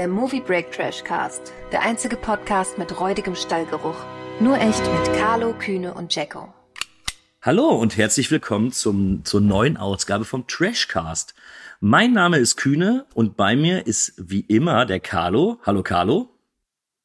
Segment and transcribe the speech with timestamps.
[0.00, 1.52] der Movie Break Trash Cast.
[1.72, 3.98] Der einzige Podcast mit räudigem Stallgeruch.
[4.40, 6.54] Nur echt mit Carlo, Kühne und Jacko.
[7.42, 11.34] Hallo und herzlich willkommen zum, zur neuen Ausgabe vom Trashcast.
[11.80, 15.58] Mein Name ist Kühne und bei mir ist wie immer der Carlo.
[15.66, 16.30] Hallo Carlo.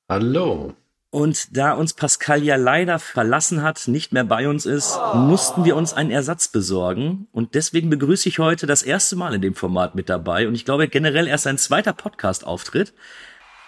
[0.07, 0.73] Hallo.
[1.15, 5.77] Und da uns Pascal ja leider verlassen hat, nicht mehr bei uns ist, mussten wir
[5.77, 7.29] uns einen Ersatz besorgen.
[7.31, 10.45] Und deswegen begrüße ich heute das erste Mal in dem Format mit dabei.
[10.45, 12.93] Und ich glaube generell erst ein zweiter Podcast-Auftritt.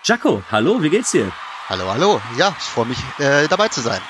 [0.04, 1.32] Jaco, hallo, wie geht's dir?
[1.70, 2.22] Hallo, hallo.
[2.38, 4.02] Ja, ich freue mich, äh, dabei zu sein.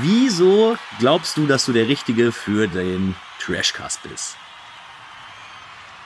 [0.00, 4.36] Wieso glaubst du, dass du der Richtige für den Trashcast bist?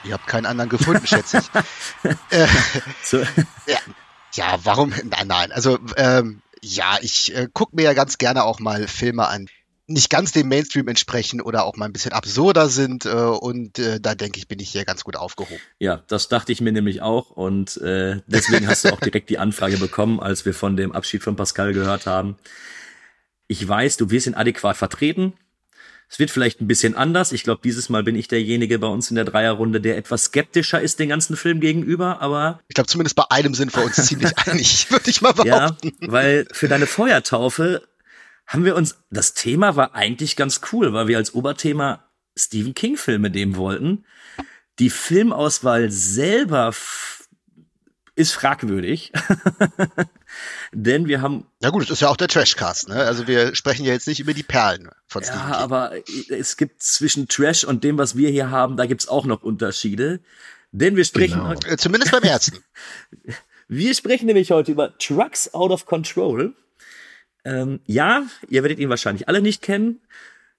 [0.03, 2.09] Ich habe keinen anderen gefunden, schätze ich.
[2.31, 2.47] äh,
[3.03, 3.19] so.
[3.67, 3.77] ja.
[4.33, 4.89] ja, warum?
[4.89, 5.51] Nein, nein.
[5.51, 9.47] Also ähm, ja, ich äh, gucke mir ja ganz gerne auch mal Filme an,
[9.85, 13.05] nicht ganz dem Mainstream entsprechen oder auch mal ein bisschen absurder sind.
[13.05, 15.61] Äh, und äh, da denke ich, bin ich hier ganz gut aufgehoben.
[15.79, 17.31] Ja, das dachte ich mir nämlich auch.
[17.31, 21.23] Und äh, deswegen hast du auch direkt die Anfrage bekommen, als wir von dem Abschied
[21.23, 22.37] von Pascal gehört haben.
[23.47, 25.33] Ich weiß, du wirst ihn adäquat vertreten.
[26.09, 27.31] Es wird vielleicht ein bisschen anders.
[27.31, 30.79] Ich glaube, dieses Mal bin ich derjenige bei uns in der Dreierrunde, der etwas skeptischer
[30.79, 32.59] ist den ganzen Film gegenüber, aber.
[32.67, 35.91] Ich glaube, zumindest bei einem sind wir uns ziemlich einig, würde ich mal behaupten.
[36.01, 37.87] Ja, weil für deine Feuertaufe
[38.45, 42.97] haben wir uns, das Thema war eigentlich ganz cool, weil wir als Oberthema Stephen King
[42.97, 44.05] Filme nehmen wollten.
[44.79, 46.73] Die Filmauswahl selber
[48.15, 49.11] ist fragwürdig.
[50.71, 51.47] Denn wir haben.
[51.61, 52.95] Ja gut, es ist ja auch der Trashcast, ne?
[52.95, 55.93] Also wir sprechen ja jetzt nicht über die Perlen von Stephen Ja, aber
[56.29, 60.19] es gibt zwischen Trash und dem, was wir hier haben, da gibt's auch noch Unterschiede.
[60.71, 61.49] Denn wir sprechen genau.
[61.49, 62.59] heute, äh, Zumindest beim ersten.
[63.67, 66.53] wir sprechen nämlich heute über Trucks Out of Control.
[67.45, 70.01] Ähm, ja, ihr werdet ihn wahrscheinlich alle nicht kennen.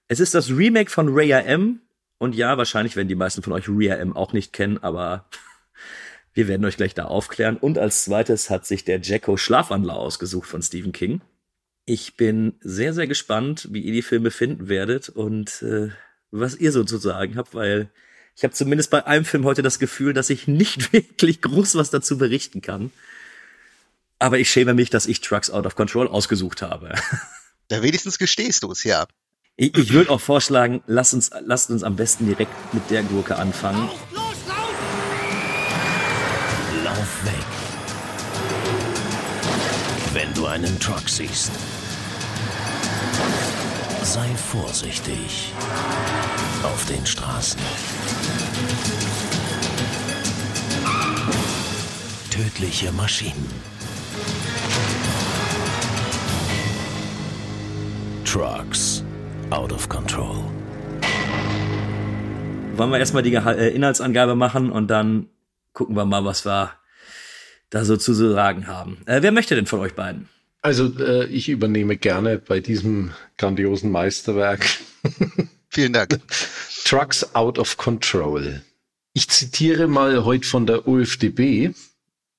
[0.07, 1.81] Es ist das Remake von Ray M.
[2.17, 5.25] Und ja, wahrscheinlich werden die meisten von euch Ray M auch nicht kennen, aber
[6.35, 7.57] wir werden euch gleich da aufklären.
[7.57, 11.21] Und als zweites hat sich der Jacko Schlafwandler ausgesucht von Stephen King.
[11.85, 15.89] Ich bin sehr, sehr gespannt, wie ihr die Filme finden werdet und äh,
[16.31, 17.89] was ihr sozusagen habt, weil
[18.35, 21.89] ich habe zumindest bei einem Film heute das Gefühl, dass ich nicht wirklich groß was
[21.89, 22.91] dazu berichten kann.
[24.19, 26.93] Aber ich schäme mich, dass ich Trucks Out of Control ausgesucht habe.
[27.67, 29.07] Da wenigstens gestehst du es, ja.
[29.55, 33.37] Ich, ich würde auch vorschlagen, lasst uns, lasst uns am besten direkt mit der Gurke
[33.37, 33.89] anfangen.
[34.13, 34.24] Lauf
[37.23, 37.45] weg.
[40.13, 41.51] Wenn du einen Truck siehst,
[44.03, 45.53] sei vorsichtig
[46.63, 47.59] auf den Straßen.
[52.29, 53.49] Tödliche Maschinen.
[58.23, 59.03] Trucks
[59.49, 60.43] out of control.
[62.75, 65.29] Wollen wir erstmal die äh, Inhaltsangabe machen und dann
[65.73, 66.71] gucken wir mal, was wir
[67.69, 68.97] da so zu sagen haben.
[69.05, 70.29] Äh, wer möchte denn von euch beiden?
[70.61, 74.65] Also äh, ich übernehme gerne bei diesem grandiosen Meisterwerk.
[75.69, 76.19] Vielen Dank.
[76.85, 78.61] Trucks out of control.
[79.13, 81.73] Ich zitiere mal heute von der OFDB.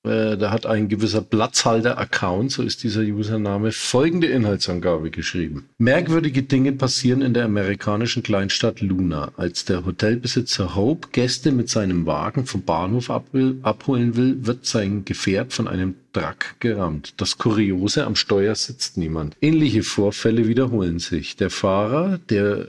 [0.07, 5.69] Äh, da hat ein gewisser Platzhalter-Account, so ist dieser Username, folgende Inhaltsangabe geschrieben.
[5.79, 12.07] Merkwürdige Dinge passieren in der amerikanischen Kleinstadt Luna, als der Hotelbesitzer Hope Gäste mit seinem
[12.07, 17.15] Wagen vom Bahnhof abholen will, wird sein Gefährt von einem Truck gerammt.
[17.17, 19.37] Das Kuriose, am Steuer sitzt niemand.
[19.41, 21.37] Ähnliche Vorfälle wiederholen sich.
[21.37, 22.67] Der Fahrer, der äh,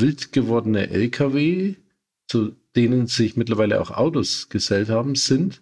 [0.00, 1.74] wild gewordene LKW,
[2.28, 5.60] zu denen sich mittlerweile auch Autos gesellt haben, sind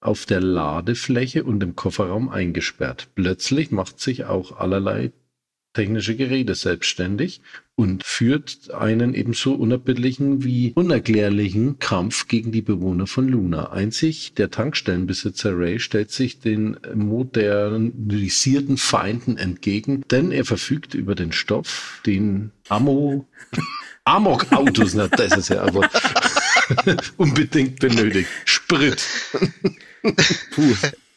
[0.00, 3.08] auf der Ladefläche und im Kofferraum eingesperrt.
[3.14, 5.12] Plötzlich macht sich auch allerlei
[5.72, 7.42] technische Geräte selbstständig
[7.76, 13.70] und führt einen ebenso unerbittlichen wie unerklärlichen Kampf gegen die Bewohner von Luna.
[13.70, 21.32] Einzig der Tankstellenbesitzer Ray stellt sich den modernisierten Feinden entgegen, denn er verfügt über den
[21.32, 23.28] Stoff, den Ammo
[24.04, 25.88] Amok-Autos, das ist ja aber
[27.16, 28.28] unbedingt benötigt.
[28.44, 29.06] Sprit.
[30.52, 30.74] Puh.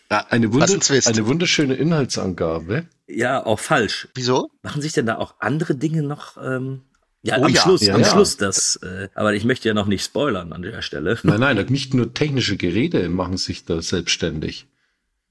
[0.09, 2.85] Eine, Wunder eine wunderschöne Inhaltsangabe.
[3.07, 4.07] Ja, auch falsch.
[4.13, 4.51] Wieso?
[4.61, 6.37] Machen sich denn da auch andere Dinge noch?
[6.37, 6.81] Ähm
[7.23, 7.61] ja, oh, am ja.
[7.61, 8.07] Schluss, ja, am ja.
[8.07, 8.75] Schluss das.
[8.75, 11.17] Äh, aber ich möchte ja noch nicht spoilern an der Stelle.
[11.23, 14.67] Nein, nein, nicht nur technische Geräte machen sich da selbstständig.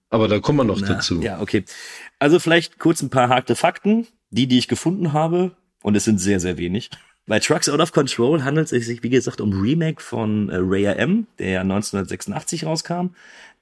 [0.08, 1.20] Aber da kommen wir noch Na, dazu.
[1.20, 1.64] Ja, okay.
[2.18, 5.52] Also vielleicht kurz ein paar harte Fakten, die, die ich gefunden habe.
[5.82, 6.90] Und es sind sehr, sehr wenig.
[7.26, 10.84] Bei Trucks Out of Control handelt es sich, wie gesagt, um Remake von äh, Ray
[10.84, 13.10] M, der ja 1986 rauskam.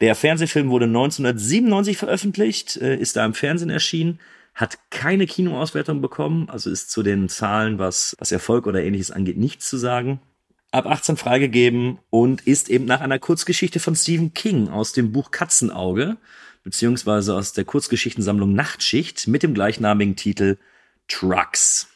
[0.00, 4.18] Der Fernsehfilm wurde 1997 veröffentlicht, äh, ist da im Fernsehen erschienen,
[4.54, 9.36] hat keine Kinoauswertung bekommen, also ist zu den Zahlen, was, was Erfolg oder ähnliches angeht,
[9.36, 10.20] nichts zu sagen.
[10.72, 15.32] ab 18 freigegeben und ist eben nach einer Kurzgeschichte von Stephen King aus dem Buch
[15.32, 16.16] Katzenauge,
[16.62, 20.56] beziehungsweise aus der Kurzgeschichtensammlung Nachtschicht mit dem gleichnamigen Titel
[21.08, 21.88] Trucks.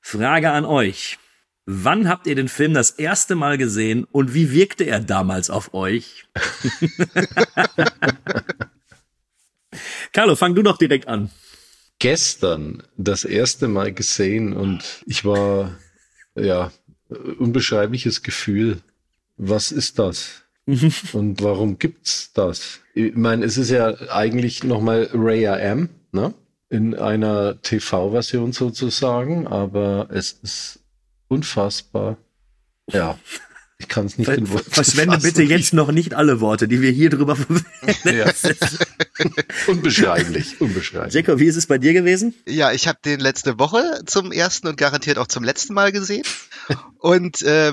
[0.00, 1.18] Frage an euch.
[1.66, 5.72] Wann habt ihr den Film das erste Mal gesehen und wie wirkte er damals auf
[5.72, 6.24] euch?
[10.12, 11.30] Carlo, fang du doch direkt an.
[12.00, 15.78] Gestern das erste Mal gesehen und ich war,
[16.34, 16.72] ja,
[17.38, 18.80] unbeschreibliches Gefühl.
[19.36, 20.42] Was ist das?
[21.12, 22.80] und warum gibt's das?
[22.94, 26.34] Ich meine, es ist ja eigentlich nochmal Ray M, ne?
[26.70, 30.78] In einer TV-Version sozusagen, aber es ist
[31.28, 32.16] unfassbar.
[32.88, 33.18] Ja.
[33.80, 35.22] Ich kann es nicht Ver in Worte Verschwende fassen.
[35.22, 37.64] bitte jetzt noch nicht alle Worte, die wir hier drüber verwenden.
[38.04, 38.30] Ja.
[39.66, 41.14] unbeschreiblich, unbeschreiblich.
[41.14, 42.34] Jacob, wie ist es bei dir gewesen?
[42.46, 46.24] Ja, ich habe den letzte Woche zum ersten und garantiert auch zum letzten Mal gesehen.
[46.98, 47.72] Und äh,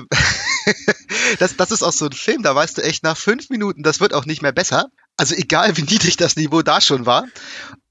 [1.38, 4.00] das, das ist auch so ein Film, da weißt du echt nach fünf Minuten, das
[4.00, 4.88] wird auch nicht mehr besser.
[5.18, 7.26] Also egal, wie niedrig das Niveau da schon war.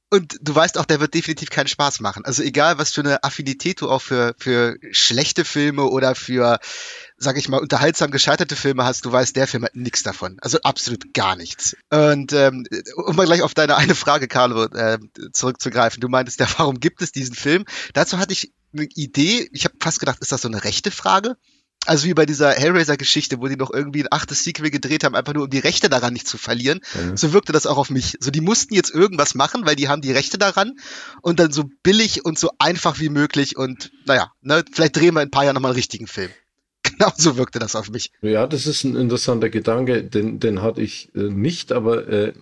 [0.09, 2.23] Und du weißt auch, der wird definitiv keinen Spaß machen.
[2.23, 6.59] Also egal, was für eine Affinität du auch für, für schlechte Filme oder für,
[7.17, 10.37] sag ich mal, unterhaltsam gescheiterte Filme hast, du weißt, der Film hat nichts davon.
[10.39, 11.75] Also absolut gar nichts.
[11.89, 12.65] Und ähm,
[12.95, 14.97] um mal gleich auf deine eine Frage, Carlo, äh,
[15.33, 15.99] zurückzugreifen.
[15.99, 17.65] Du meintest ja, warum gibt es diesen Film?
[17.93, 19.49] Dazu hatte ich eine Idee.
[19.51, 21.35] Ich habe fast gedacht, ist das so eine rechte Frage?
[21.87, 25.33] Also wie bei dieser Hellraiser-Geschichte, wo die noch irgendwie ein achtes Sequel gedreht haben, einfach
[25.33, 26.81] nur um die Rechte daran nicht zu verlieren.
[26.93, 27.17] Mhm.
[27.17, 28.17] So wirkte das auch auf mich.
[28.19, 30.73] So, die mussten jetzt irgendwas machen, weil die haben die Rechte daran
[31.21, 35.21] und dann so billig und so einfach wie möglich und naja, ne, vielleicht drehen wir
[35.21, 36.29] in ein paar Jahren nochmal einen richtigen Film.
[36.97, 38.11] Genau so wirkte das auf mich.
[38.21, 42.33] Ja, das ist ein interessanter Gedanke, den, den hatte ich äh, nicht, aber äh,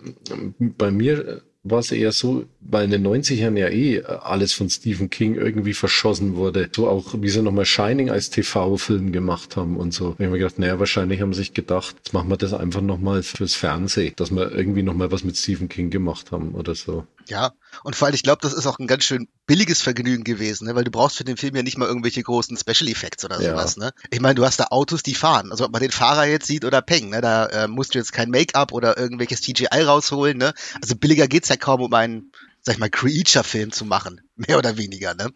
[0.58, 5.10] bei mir war es eher so, weil in den 90ern ja eh alles von Stephen
[5.10, 6.68] King irgendwie verschossen wurde.
[6.74, 10.10] So auch, wie sie nochmal Shining als TV-Film gemacht haben und so.
[10.10, 12.52] Da habe ich mir gedacht, naja, wahrscheinlich haben sie sich gedacht, jetzt machen wir das
[12.52, 16.74] einfach nochmal fürs Fernsehen, dass wir irgendwie nochmal was mit Stephen King gemacht haben oder
[16.74, 17.06] so.
[17.28, 17.52] Ja,
[17.82, 20.74] und vor allem, ich glaube, das ist auch ein ganz schön billiges Vergnügen gewesen, ne?
[20.74, 23.50] weil du brauchst für den Film ja nicht mal irgendwelche großen Special Effects oder ja.
[23.50, 23.76] sowas.
[23.76, 23.92] Ne?
[24.10, 25.50] Ich meine, du hast da Autos, die fahren.
[25.50, 27.20] Also ob man den Fahrer jetzt sieht oder Peng, ne?
[27.20, 30.38] da äh, musst du jetzt kein Make-up oder irgendwelches CGI rausholen.
[30.38, 30.54] Ne?
[30.80, 32.30] Also billiger geht's ja kaum, um einen,
[32.66, 35.14] sag ich mal, Creature-Film zu machen, mehr oder weniger.
[35.14, 35.32] Ne?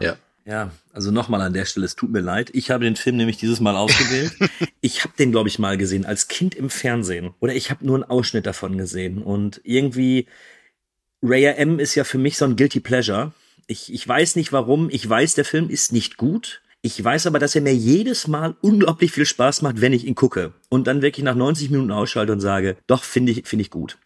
[0.00, 0.16] Ja.
[0.46, 2.50] Ja, also nochmal an der Stelle, es tut mir leid.
[2.52, 4.34] Ich habe den Film nämlich dieses Mal ausgewählt.
[4.82, 7.30] ich habe den, glaube ich, mal gesehen, als Kind im Fernsehen.
[7.40, 9.22] Oder ich habe nur einen Ausschnitt davon gesehen.
[9.22, 10.26] Und irgendwie
[11.22, 13.32] Raya M ist ja für mich so ein Guilty Pleasure.
[13.68, 14.90] Ich, ich weiß nicht warum.
[14.90, 16.60] Ich weiß, der Film ist nicht gut.
[16.82, 20.14] Ich weiß aber, dass er mir jedes Mal unglaublich viel Spaß macht, wenn ich ihn
[20.14, 20.52] gucke.
[20.68, 23.96] Und dann wirklich nach 90 Minuten ausschalte und sage, doch, finde ich, finde ich gut.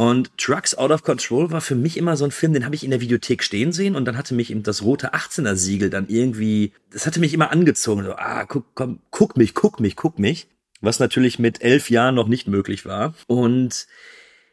[0.00, 2.84] Und Trucks Out of Control war für mich immer so ein Film, den habe ich
[2.84, 6.06] in der Videothek stehen sehen und dann hatte mich eben das rote 18er Siegel dann
[6.06, 8.04] irgendwie, das hatte mich immer angezogen.
[8.04, 10.46] So, ah, guck, komm, guck mich, guck mich, guck mich.
[10.80, 13.14] Was natürlich mit elf Jahren noch nicht möglich war.
[13.26, 13.88] Und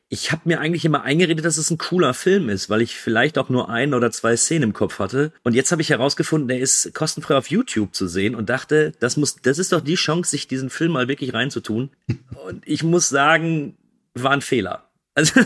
[0.10, 3.38] ich habe mir eigentlich immer eingeredet, dass es ein cooler Film ist, weil ich vielleicht
[3.38, 5.32] auch nur ein oder zwei Szenen im Kopf hatte.
[5.44, 9.16] Und jetzt habe ich herausgefunden, der ist kostenfrei auf YouTube zu sehen und dachte, das
[9.16, 11.92] muss, das ist doch die Chance, sich diesen Film mal wirklich reinzutun.
[12.48, 13.78] Und ich muss sagen,
[14.16, 14.85] war ein Fehler.
[15.16, 15.42] Also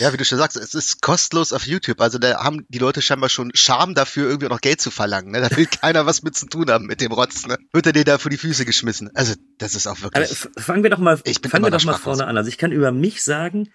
[0.00, 2.00] Ja, wie du schon sagst, es ist kostenlos auf YouTube.
[2.00, 5.30] Also da haben die Leute scheinbar schon Scham dafür, irgendwie noch Geld zu verlangen.
[5.30, 5.40] Ne?
[5.40, 7.46] Da will keiner was mit zu tun haben mit dem Rotz.
[7.46, 7.56] Ne?
[7.72, 9.10] Wird er dir da vor die Füße geschmissen.
[9.14, 10.30] Also das ist auch wirklich.
[10.30, 12.36] Aber fangen wir doch mal, ich fangen wir doch mal vorne an.
[12.36, 13.70] Also ich kann über mich sagen,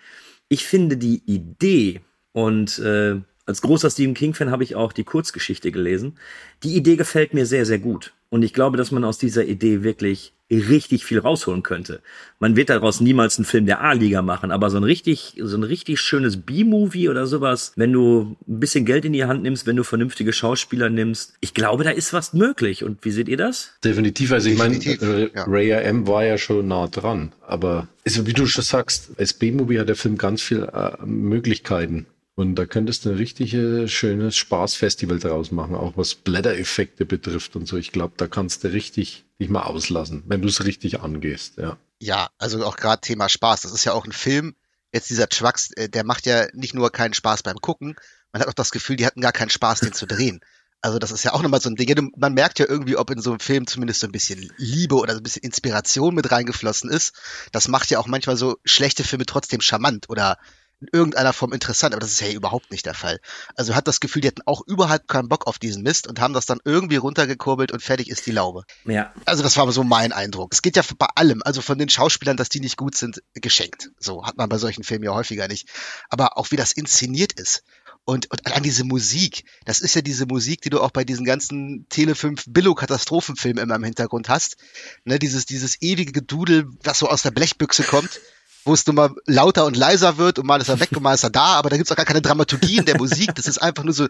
[0.50, 2.02] ich finde die Idee
[2.34, 6.18] und äh, als großer Stephen King-Fan habe ich auch die Kurzgeschichte gelesen.
[6.64, 8.14] Die Idee gefällt mir sehr, sehr gut.
[8.30, 12.02] Und ich glaube, dass man aus dieser Idee wirklich richtig viel rausholen könnte.
[12.40, 15.64] Man wird daraus niemals einen Film der A-Liga machen, aber so ein richtig, so ein
[15.64, 19.76] richtig schönes B-Movie oder sowas, wenn du ein bisschen Geld in die Hand nimmst, wenn
[19.76, 22.84] du vernünftige Schauspieler nimmst, ich glaube, da ist was möglich.
[22.84, 23.72] Und wie seht ihr das?
[23.84, 24.32] Definitiv.
[24.32, 25.44] Also ich meine, äh, ja.
[25.46, 29.80] Ray M war ja schon nah dran, aber also wie du schon sagst, als B-Movie
[29.80, 32.06] hat der Film ganz viel äh, Möglichkeiten.
[32.36, 37.66] Und da könntest du ein richtiges, schönes Spaßfestival draus machen, auch was Blättereffekte betrifft und
[37.66, 37.78] so.
[37.78, 41.78] Ich glaube, da kannst du richtig dich mal auslassen, wenn du es richtig angehst, ja.
[42.00, 43.62] Ja, also auch gerade Thema Spaß.
[43.62, 44.56] Das ist ja auch ein Film.
[44.92, 47.96] Jetzt dieser Trucks, äh, der macht ja nicht nur keinen Spaß beim Gucken,
[48.36, 50.42] man hat auch das Gefühl, die hatten gar keinen Spaß, den zu drehen.
[50.82, 52.12] Also das ist ja auch nochmal so ein Ding.
[52.18, 55.14] Man merkt ja irgendwie, ob in so einem Film zumindest so ein bisschen Liebe oder
[55.14, 57.14] so ein bisschen Inspiration mit reingeflossen ist.
[57.54, 60.38] Das macht ja auch manchmal so schlechte Filme trotzdem charmant oder
[60.82, 63.20] in irgendeiner Form interessant, aber das ist ja überhaupt nicht der Fall.
[63.56, 66.34] Also hat das Gefühl, die hatten auch überhaupt keinen Bock auf diesen Mist und haben
[66.34, 68.64] das dann irgendwie runtergekurbelt und fertig ist die Laube.
[68.86, 69.14] Ja.
[69.26, 70.54] Also das war so mein Eindruck.
[70.54, 73.92] Es geht ja bei allem, also von den Schauspielern, dass die nicht gut sind, geschenkt.
[74.00, 75.70] So hat man bei solchen Filmen ja häufiger nicht.
[76.10, 77.64] Aber auch wie das inszeniert ist
[78.08, 81.26] Und, und an diese Musik, das ist ja diese Musik, die du auch bei diesen
[81.26, 84.58] ganzen Tele 5 Billo-Katastrophenfilmen immer im Hintergrund hast.
[85.06, 88.22] Ne, dieses, dieses ewige Gedudel, was so aus der Blechbüchse kommt,
[88.66, 91.14] wo es nun mal lauter und leiser wird und mal ist er weg und mal
[91.14, 93.34] ist er da, aber da gibt's auch gar keine Dramaturgie in der Musik.
[93.36, 94.08] Das ist einfach nur so,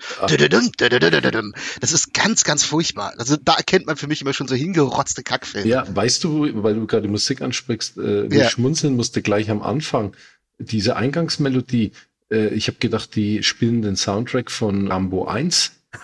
[1.82, 3.14] das ist ganz, ganz furchtbar.
[3.18, 5.68] Also da erkennt man für mich immer schon so hingerotzte Kackfilme.
[5.68, 8.50] Ja, weißt du, weil du gerade Musik ansprichst, äh, wie ja.
[8.50, 10.16] schmunzeln musste gleich am Anfang.
[10.58, 11.92] Diese Eingangsmelodie,
[12.32, 15.74] äh, ich habe gedacht, die spielen den Soundtrack von Rambo 1.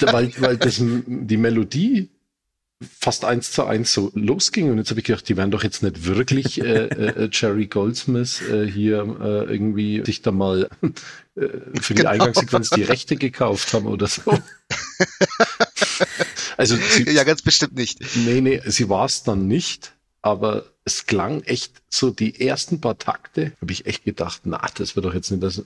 [0.00, 2.10] weil, weil das, die Melodie
[2.80, 4.70] fast eins zu eins so losging.
[4.70, 7.66] Und jetzt habe ich gedacht, die werden doch jetzt nicht wirklich äh, äh, äh Jerry
[7.66, 10.68] Goldsmith äh, hier äh, irgendwie sich da mal
[11.36, 11.48] äh,
[11.80, 12.10] für die genau.
[12.10, 14.22] Eingangssequenz die Rechte gekauft haben oder so.
[16.56, 18.00] also sie, ja, ganz bestimmt nicht.
[18.16, 19.95] Nee, nee, sie war es dann nicht
[20.26, 24.96] aber es klang echt so die ersten paar Takte, habe ich echt gedacht, na, das
[24.96, 25.62] wird doch jetzt nicht das,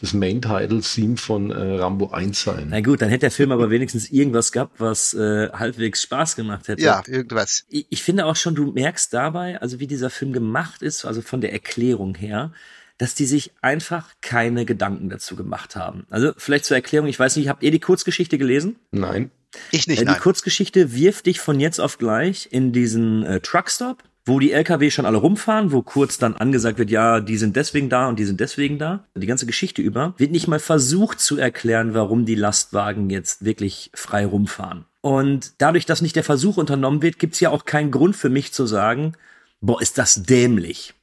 [0.00, 2.68] das Main-Title-Theme von äh, Rambo 1 sein.
[2.70, 6.68] Na gut, dann hätte der Film aber wenigstens irgendwas gehabt, was äh, halbwegs Spaß gemacht
[6.68, 6.82] hätte.
[6.82, 7.64] Ja, irgendwas.
[7.68, 11.22] Ich, ich finde auch schon, du merkst dabei, also wie dieser Film gemacht ist, also
[11.22, 12.52] von der Erklärung her,
[12.98, 16.06] dass die sich einfach keine Gedanken dazu gemacht haben.
[16.10, 18.76] Also vielleicht zur Erklärung, ich weiß nicht, habt ihr die Kurzgeschichte gelesen?
[18.90, 19.30] Nein.
[19.70, 19.98] Ich nicht.
[19.98, 20.20] Äh, die nein.
[20.20, 25.06] Kurzgeschichte wirft dich von jetzt auf gleich in diesen äh, Truckstop, wo die LKW schon
[25.06, 28.40] alle rumfahren, wo kurz dann angesagt wird, ja, die sind deswegen da und die sind
[28.40, 29.04] deswegen da.
[29.14, 33.90] Die ganze Geschichte über wird nicht mal versucht zu erklären, warum die Lastwagen jetzt wirklich
[33.94, 34.84] frei rumfahren.
[35.00, 38.52] Und dadurch, dass nicht der Versuch unternommen wird, gibt's ja auch keinen Grund für mich
[38.52, 39.14] zu sagen,
[39.60, 40.94] boah, ist das dämlich.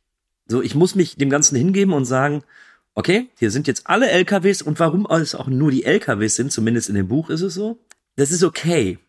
[0.48, 2.44] So, ich muss mich dem Ganzen hingeben und sagen,
[2.94, 6.90] okay, hier sind jetzt alle LKWs und warum es auch nur die LKWs sind, zumindest
[6.90, 7.80] in dem Buch ist es so,
[8.18, 9.00] das ist okay.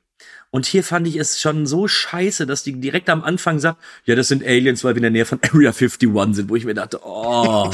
[0.51, 4.15] Und hier fand ich es schon so scheiße, dass die direkt am Anfang sagt, ja,
[4.15, 6.75] das sind Aliens, weil wir in der Nähe von Area 51 sind, wo ich mir
[6.75, 7.71] dachte, oh.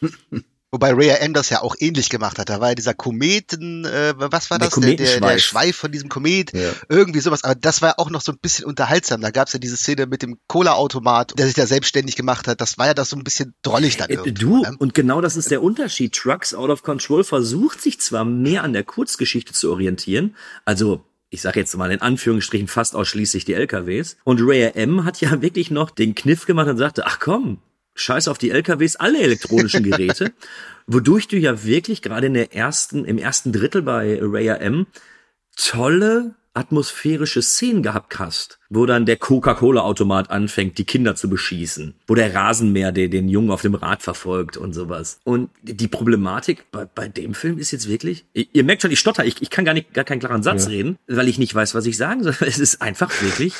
[0.72, 2.48] Wobei Ray Anders ja auch ähnlich gemacht hat.
[2.48, 4.70] Da war ja dieser Kometen, äh, was war das?
[4.70, 6.54] Der, der, der Schweif von diesem Komet.
[6.54, 6.70] Ja.
[6.88, 7.44] Irgendwie sowas.
[7.44, 9.20] Aber das war ja auch noch so ein bisschen unterhaltsam.
[9.20, 12.62] Da gab es ja diese Szene mit dem Cola-Automat, der sich da selbstständig gemacht hat.
[12.62, 14.32] Das war ja das so ein bisschen drollig dann äh.
[14.32, 14.74] Du, ne?
[14.78, 16.14] und genau das ist der Unterschied.
[16.14, 21.40] Trucks Out of Control versucht sich zwar mehr an der Kurzgeschichte zu orientieren, also ich
[21.40, 24.18] sage jetzt mal in Anführungsstrichen fast ausschließlich die LKWs.
[24.24, 27.58] Und Ray M hat ja wirklich noch den Kniff gemacht und sagte, ach komm,
[27.94, 30.32] scheiß auf die LKWs, alle elektronischen Geräte,
[30.86, 34.86] wodurch du ja wirklich gerade in der ersten, im ersten Drittel bei Raya M
[35.56, 42.14] tolle atmosphärische Szenen gehabt hast, wo dann der Coca-Cola-Automat anfängt, die Kinder zu beschießen, wo
[42.14, 45.20] der Rasenmäher der den Jungen auf dem Rad verfolgt und sowas.
[45.24, 49.24] Und die Problematik bei, bei dem Film ist jetzt wirklich, ihr merkt schon, ich stotter,
[49.24, 50.70] ich, ich kann gar nicht, gar keinen klaren Satz ja.
[50.70, 52.34] reden, weil ich nicht weiß, was ich sagen soll.
[52.52, 53.54] Es ist einfach wirklich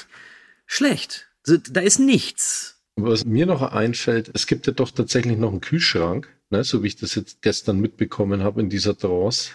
[0.66, 1.28] schlecht.
[1.46, 2.71] Da ist nichts.
[2.96, 6.88] Was mir noch einfällt, es gibt ja doch tatsächlich noch einen Kühlschrank, ne, so wie
[6.88, 9.50] ich das jetzt gestern mitbekommen habe in dieser Trance,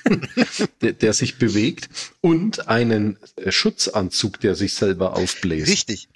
[0.82, 1.88] der, der, sich bewegt
[2.20, 3.16] und einen
[3.48, 5.70] Schutzanzug, der sich selber aufbläst.
[5.70, 6.08] Richtig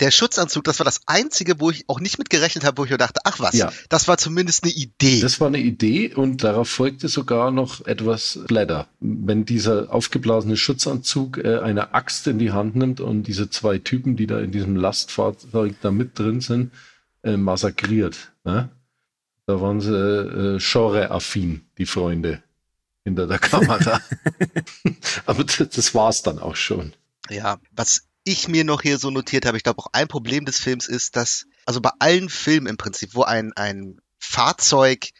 [0.00, 2.90] der Schutzanzug, das war das einzige, wo ich auch nicht mit gerechnet habe, wo ich
[2.90, 3.72] mir dachte, ach was, ja.
[3.88, 5.20] das war zumindest eine Idee.
[5.20, 8.88] Das war eine Idee und darauf folgte sogar noch etwas Blätter.
[9.00, 14.16] Wenn dieser aufgeblasene Schutzanzug äh, eine Axt in die Hand nimmt und diese zwei Typen,
[14.16, 16.72] die da in diesem Lastfahrzeug da mit drin sind,
[17.22, 18.32] äh, massakriert.
[18.44, 18.68] Ne?
[19.46, 22.42] Da waren sie äh, genre-affin, die Freunde
[23.04, 24.00] hinter der Kamera.
[25.26, 26.92] Aber das, das war's dann auch schon.
[27.30, 30.58] Ja, was ich mir noch hier so notiert habe, ich glaube auch ein Problem des
[30.58, 35.10] Films ist, dass, also bei allen Filmen im Prinzip, wo ein, ein Fahrzeug,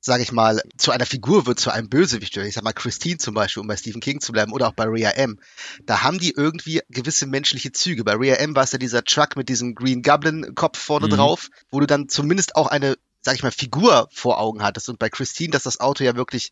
[0.00, 3.34] sage ich mal, zu einer Figur wird, zu einem Bösewicht, ich sag mal Christine zum
[3.34, 5.38] Beispiel, um bei Stephen King zu bleiben, oder auch bei Rhea M,
[5.84, 8.02] da haben die irgendwie gewisse menschliche Züge.
[8.02, 11.10] Bei Rhea M war es ja dieser Truck mit diesem Green Goblin-Kopf vorne mhm.
[11.10, 14.88] drauf, wo du dann zumindest auch eine, sag ich mal, Figur vor Augen hattest.
[14.88, 16.50] Und bei Christine, dass das Auto ja wirklich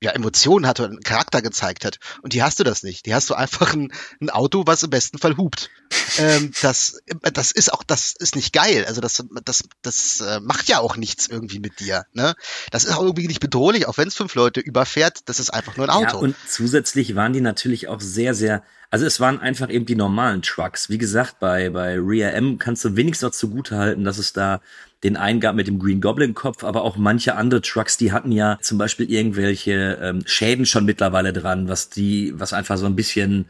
[0.00, 1.98] ja, Emotionen hatte und einen Charakter gezeigt hat.
[2.22, 3.06] Und die hast du das nicht.
[3.06, 5.70] Die hast du einfach ein, ein Auto, was im besten Fall hupt.
[6.18, 7.00] ähm, das,
[7.32, 8.84] das ist auch, das ist nicht geil.
[8.86, 12.06] Also das, das, das äh, macht ja auch nichts irgendwie mit dir.
[12.12, 12.34] Ne?
[12.70, 15.20] Das ist auch irgendwie nicht bedrohlich, auch wenn es fünf Leute überfährt.
[15.26, 16.16] Das ist einfach nur ein Auto.
[16.16, 19.94] Ja, und zusätzlich waren die natürlich auch sehr, sehr also es waren einfach eben die
[19.94, 20.88] normalen Trucks.
[20.88, 24.60] Wie gesagt, bei, bei Rear M kannst du wenigstens noch zugute halten, dass es da
[25.04, 28.32] den einen gab mit dem Green Goblin Kopf, aber auch manche andere Trucks, die hatten
[28.32, 32.96] ja zum Beispiel irgendwelche ähm, Schäden schon mittlerweile dran, was die, was einfach so ein
[32.96, 33.46] bisschen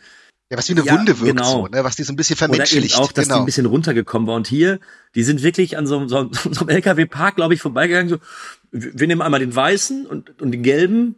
[0.51, 1.51] ja, was wie eine ja, Wunde wirkt, genau.
[1.51, 1.85] so, ne?
[1.85, 2.95] was die so ein bisschen vermenschlicht.
[2.95, 3.37] Oder eben auch, dass genau.
[3.37, 4.35] die ein bisschen runtergekommen war.
[4.35, 4.81] Und hier,
[5.15, 8.09] die sind wirklich an so, so, so einem LKW-Park, glaube ich, vorbeigegangen.
[8.09, 8.17] So,
[8.71, 11.17] wir nehmen einmal den weißen und, und den gelben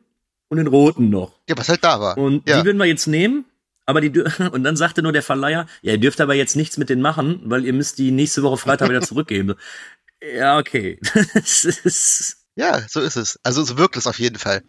[0.48, 1.32] und den roten noch.
[1.48, 2.18] Ja, was halt da war.
[2.18, 2.58] Und ja.
[2.58, 3.44] die würden wir jetzt nehmen.
[3.90, 4.11] Aber die
[4.52, 7.40] und dann sagte nur der Verleiher, ja, ihr dürft aber jetzt nichts mit denen machen,
[7.44, 9.54] weil ihr müsst die nächste Woche Freitag wieder zurückgeben.
[10.23, 11.00] Ja, okay.
[11.32, 13.40] Das ist Ja, so ist es.
[13.42, 14.62] Also so wirkt es auf jeden Fall.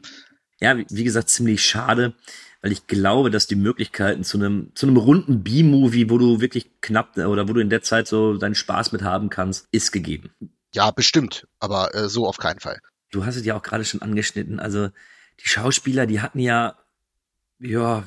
[0.61, 2.13] Ja, wie, wie gesagt, ziemlich schade,
[2.61, 6.71] weil ich glaube, dass die Möglichkeiten zu einem zu einem runden B-Movie, wo du wirklich
[6.79, 10.31] knapp oder wo du in der Zeit so deinen Spaß mit haben kannst, ist gegeben.
[10.73, 12.79] Ja, bestimmt, aber äh, so auf keinen Fall.
[13.09, 14.61] Du hast es ja auch gerade schon angeschnitten.
[14.61, 14.87] Also
[15.41, 16.77] die Schauspieler, die hatten ja,
[17.59, 18.05] ja,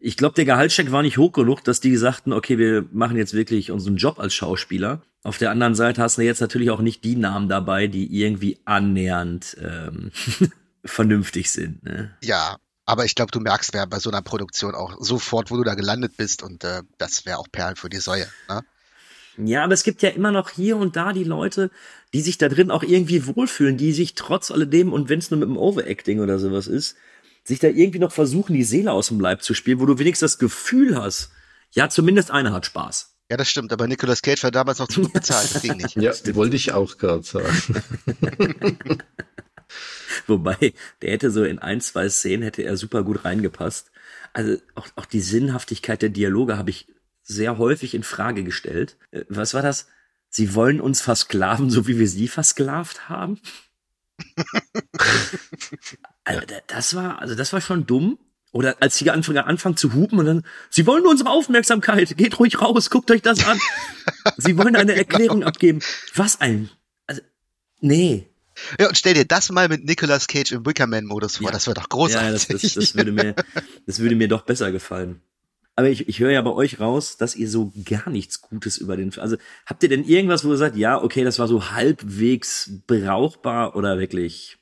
[0.00, 3.34] ich glaube, der Gehaltscheck war nicht hoch genug, dass die sagten, okay, wir machen jetzt
[3.34, 5.02] wirklich unseren Job als Schauspieler.
[5.24, 8.58] Auf der anderen Seite hast du jetzt natürlich auch nicht die Namen dabei, die irgendwie
[8.64, 10.12] annähernd ähm,
[10.84, 11.82] vernünftig sind.
[11.82, 12.16] Ne?
[12.22, 15.64] Ja, aber ich glaube, du merkst ja bei so einer Produktion auch sofort, wo du
[15.64, 18.26] da gelandet bist und äh, das wäre auch Perlen für die Säue.
[18.48, 18.62] Ne?
[19.36, 21.70] Ja, aber es gibt ja immer noch hier und da die Leute,
[22.12, 25.38] die sich da drin auch irgendwie wohlfühlen, die sich trotz alledem und wenn es nur
[25.40, 26.96] mit dem Overacting oder sowas ist,
[27.48, 30.32] sich da irgendwie noch versuchen, die Seele aus dem Leib zu spielen, wo du wenigstens
[30.32, 31.30] das Gefühl hast,
[31.72, 33.16] ja, zumindest einer hat Spaß.
[33.30, 35.96] Ja, das stimmt, aber Nicolas Cage war damals noch zu gut bezahlt, das ging nicht.
[35.96, 37.82] Ja, wollte ich auch gerade sagen.
[40.26, 43.90] Wobei, der hätte so in ein, zwei Szenen hätte er super gut reingepasst.
[44.32, 46.86] Also auch, auch die Sinnhaftigkeit der Dialoge habe ich
[47.22, 48.96] sehr häufig in Frage gestellt.
[49.10, 49.88] Äh, was war das?
[50.30, 53.40] Sie wollen uns versklaven, so wie wir sie versklavt haben?
[56.28, 58.18] also, das war, also das war schon dumm.
[58.50, 62.60] Oder als sie anfangen, anfangen zu hupen und dann, sie wollen unsere Aufmerksamkeit, geht ruhig
[62.60, 63.58] raus, guckt euch das an.
[64.38, 65.48] sie wollen eine Erklärung genau.
[65.48, 65.80] abgeben.
[66.14, 66.70] Was ein,
[67.06, 67.20] also,
[67.80, 68.26] nee.
[68.80, 71.52] Ja, und stell dir das mal mit Nicolas Cage im Wickerman-Modus vor, ja.
[71.52, 72.48] das wäre doch großartig.
[72.48, 73.34] Ja, das, das, das, würde mir,
[73.86, 75.20] das würde mir doch besser gefallen.
[75.76, 78.96] Aber ich, ich höre ja bei euch raus, dass ihr so gar nichts Gutes über
[78.96, 79.16] den.
[79.18, 83.76] Also habt ihr denn irgendwas, wo ihr sagt, ja, okay, das war so halbwegs brauchbar
[83.76, 84.58] oder wirklich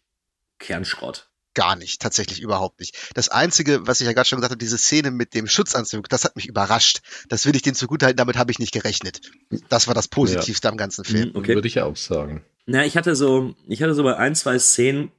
[0.59, 1.31] Kernschrott?
[1.57, 2.95] Gar nicht, tatsächlich überhaupt nicht.
[3.15, 6.25] Das Einzige, was ich ja gerade schon gesagt habe, diese Szene mit dem Schutzanzug, das
[6.25, 7.01] hat mich überrascht.
[7.31, 9.23] Das will ich den zugutehalten, damit habe ich nicht gerechnet.
[9.71, 10.73] Das war das Positivste ja.
[10.73, 11.31] am ganzen Film.
[11.33, 11.55] Okay.
[11.55, 12.45] Würde ich auch sagen.
[12.67, 15.11] Na, ich hatte so, ich hatte so bei ein, zwei Szenen,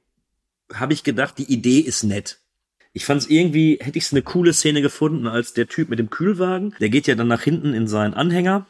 [0.72, 2.38] habe ich gedacht, die Idee ist nett.
[2.92, 5.98] Ich fand es irgendwie, hätte ich es eine coole Szene gefunden, als der Typ mit
[5.98, 6.72] dem Kühlwagen.
[6.78, 8.64] Der geht ja dann nach hinten in seinen Anhänger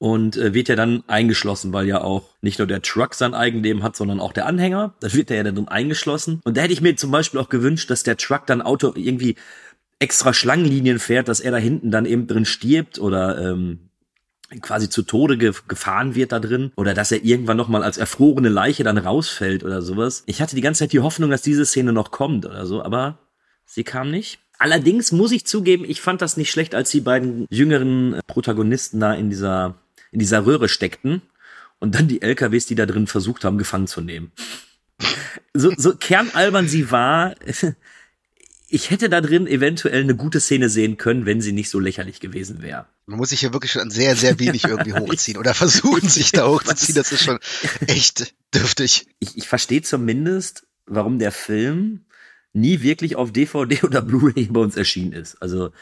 [0.00, 3.82] und äh, wird ja dann eingeschlossen, weil ja auch nicht nur der Truck sein Eigenleben
[3.82, 4.94] hat, sondern auch der Anhänger.
[5.00, 6.40] Da wird er ja dann drin eingeschlossen.
[6.42, 9.36] Und da hätte ich mir zum Beispiel auch gewünscht, dass der Truck dann Auto irgendwie
[9.98, 13.90] extra Schlangenlinien fährt, dass er da hinten dann eben drin stirbt oder ähm,
[14.62, 17.98] quasi zu Tode ge gefahren wird da drin oder dass er irgendwann noch mal als
[17.98, 20.22] erfrorene Leiche dann rausfällt oder sowas.
[20.24, 23.18] Ich hatte die ganze Zeit die Hoffnung, dass diese Szene noch kommt oder so, aber
[23.66, 24.40] Sie kam nicht.
[24.58, 29.14] Allerdings muss ich zugeben, ich fand das nicht schlecht, als die beiden jüngeren Protagonisten da
[29.14, 29.76] in dieser,
[30.12, 31.22] in dieser Röhre steckten
[31.78, 34.32] und dann die LKWs, die da drin versucht haben, gefangen zu nehmen.
[35.54, 37.34] So, so kernalbern sie war,
[38.68, 42.20] ich hätte da drin eventuell eine gute Szene sehen können, wenn sie nicht so lächerlich
[42.20, 42.86] gewesen wäre.
[43.06, 46.46] Man muss sich hier wirklich schon sehr, sehr wenig irgendwie hochziehen oder versuchen, sich da
[46.46, 46.94] hochzuziehen.
[46.94, 47.40] Das ist schon
[47.88, 49.08] echt dürftig.
[49.18, 52.04] Ich, ich verstehe zumindest, warum der Film
[52.52, 55.42] nie wirklich auf DVD oder Blu-ray bei uns erschienen ist.
[55.42, 55.72] Also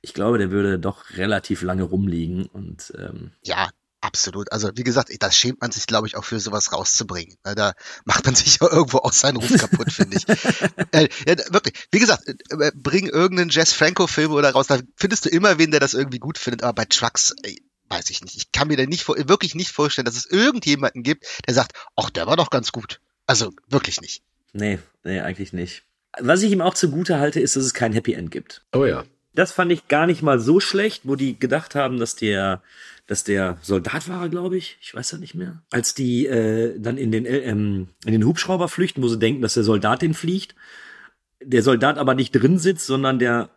[0.00, 3.68] ich glaube, der würde doch relativ lange rumliegen und ähm, ja,
[4.00, 4.52] absolut.
[4.52, 7.36] Also wie gesagt, das schämt man sich, glaube ich, auch für sowas rauszubringen.
[7.42, 10.28] Da macht man sich ja irgendwo auch seinen Ruf kaputt, finde ich.
[10.92, 11.74] äh, ja, wirklich.
[11.90, 15.80] Wie gesagt, äh, bring irgendeinen Jess Franco-Film oder raus, da findest du immer wen, der
[15.80, 16.62] das irgendwie gut findet.
[16.62, 18.36] Aber bei Trucks, ey, weiß ich nicht.
[18.36, 22.10] Ich kann mir da nicht wirklich nicht vorstellen, dass es irgendjemanden gibt, der sagt, ach,
[22.10, 23.00] der war doch ganz gut.
[23.26, 24.22] Also wirklich nicht.
[24.52, 25.82] Nee, nee, eigentlich nicht.
[26.18, 28.62] Was ich ihm auch zugute halte, ist, dass es kein Happy End gibt.
[28.72, 29.04] Oh ja.
[29.34, 32.62] Das fand ich gar nicht mal so schlecht, wo die gedacht haben, dass der,
[33.08, 36.98] dass der Soldat war, glaube ich, ich weiß ja nicht mehr, als die äh, dann
[36.98, 40.54] in den ähm, in den Hubschrauber flüchten, wo sie denken, dass der Soldat den fliegt,
[41.42, 43.48] der Soldat aber nicht drin sitzt, sondern der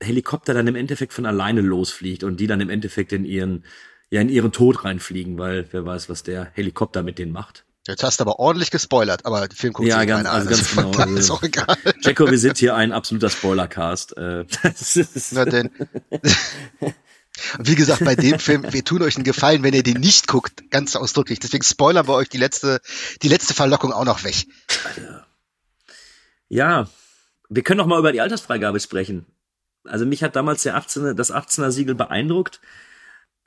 [0.00, 3.64] Helikopter dann im Endeffekt von alleine losfliegt und die dann im Endeffekt in ihren
[4.10, 7.64] ja in ihren Tod reinfliegen, weil wer weiß, was der Helikopter mit denen macht.
[7.88, 10.90] Jetzt hast du aber ordentlich gespoilert, aber den Film guckt ja, ganz, also ganz genau.
[10.98, 11.78] Also, ist auch egal.
[12.02, 14.16] Jacko, wir sind hier ein absoluter Spoilercast.
[14.18, 14.44] Äh,
[15.30, 15.70] Na denn.
[17.58, 20.70] Wie gesagt, bei dem Film, wir tun euch einen Gefallen, wenn ihr den nicht guckt,
[20.70, 21.38] ganz ausdrücklich.
[21.38, 22.80] Deswegen spoilern wir euch die letzte,
[23.22, 24.46] die letzte Verlockung auch noch weg.
[26.48, 26.88] Ja,
[27.48, 29.26] wir können noch mal über die Altersfreigabe sprechen.
[29.84, 32.60] Also mich hat damals der 18, das 18er Siegel beeindruckt.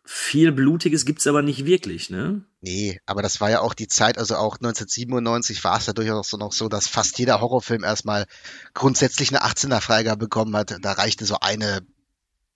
[0.06, 2.44] Viel Blutiges gibt's aber nicht wirklich, ne?
[2.62, 6.34] Nee, aber das war ja auch die Zeit, also auch 1997 war es ja durchaus
[6.34, 8.26] noch so, dass fast jeder Horrorfilm erstmal
[8.74, 10.76] grundsätzlich eine 18er Freigabe bekommen hat.
[10.82, 11.82] Da reichte so eine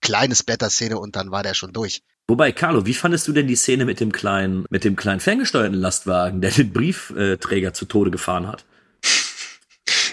[0.04, 2.02] kleine Splatter-Szene und dann war der schon durch.
[2.28, 5.78] Wobei, Carlo, wie fandest du denn die Szene mit dem kleinen, mit dem kleinen ferngesteuerten
[5.78, 8.64] Lastwagen, der den Briefträger zu Tode gefahren hat?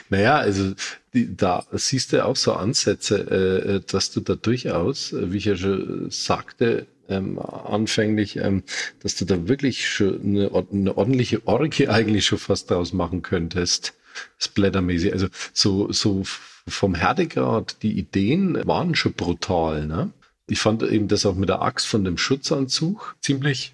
[0.10, 0.74] Naja, also
[1.14, 5.56] die, da siehst du auch so Ansätze, äh, dass du da durchaus, wie ich ja
[5.56, 8.64] schon sagte, ähm, anfänglich, ähm,
[9.02, 13.94] dass du da wirklich schon eine, eine ordentliche Orgie eigentlich schon fast draus machen könntest.
[14.38, 15.14] Splattermäßig.
[15.14, 16.24] Also so, so
[16.68, 20.12] vom Härtegrad, die Ideen waren schon brutal, ne?
[20.48, 23.74] Ich fand eben das auch mit der Axt von dem Schutzanzug ziemlich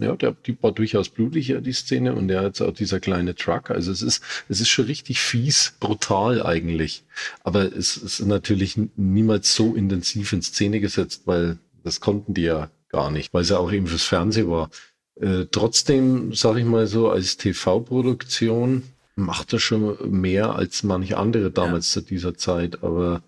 [0.00, 3.70] ja, der, die war durchaus blutiger, die Szene, und der hat auch dieser kleine Truck.
[3.70, 7.04] Also es ist, es ist schon richtig fies, brutal eigentlich.
[7.44, 12.70] Aber es ist natürlich niemals so intensiv in Szene gesetzt, weil das konnten die ja
[12.88, 14.70] gar nicht, weil es ja auch eben fürs Fernsehen war.
[15.20, 18.82] Äh, trotzdem, sage ich mal so, als TV-Produktion
[19.16, 22.00] macht er schon mehr als manche andere damals ja.
[22.00, 23.22] zu dieser Zeit, aber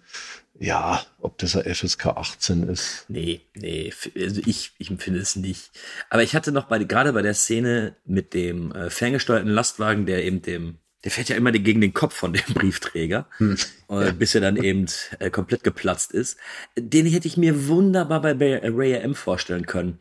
[0.60, 3.04] ja, ob das ein FSK 18 ist.
[3.08, 5.70] Nee, nee, also ich, ich empfinde es nicht.
[6.10, 10.24] Aber ich hatte noch bei, gerade bei der Szene mit dem äh, ferngesteuerten Lastwagen, der
[10.24, 13.56] eben dem, der fährt ja immer gegen den Kopf von dem Briefträger, hm.
[13.88, 14.86] äh, bis er dann eben
[15.20, 16.36] äh, komplett geplatzt ist.
[16.76, 20.00] Den hätte ich mir wunderbar bei Ray M vorstellen können.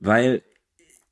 [0.00, 0.42] Weil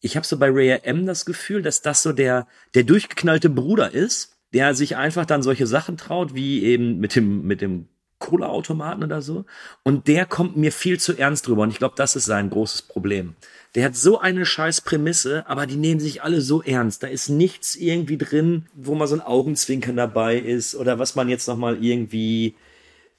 [0.01, 3.93] ich habe so bei Ray M das Gefühl, dass das so der, der durchgeknallte Bruder
[3.93, 7.87] ist, der sich einfach dann solche Sachen traut, wie eben mit dem, mit dem
[8.19, 9.45] Cola-Automaten oder so.
[9.83, 11.63] Und der kommt mir viel zu ernst drüber.
[11.63, 13.35] Und ich glaube, das ist sein großes Problem.
[13.75, 17.03] Der hat so eine scheiß Prämisse, aber die nehmen sich alle so ernst.
[17.03, 21.29] Da ist nichts irgendwie drin, wo mal so ein Augenzwinkern dabei ist oder was man
[21.29, 22.57] jetzt nochmal irgendwie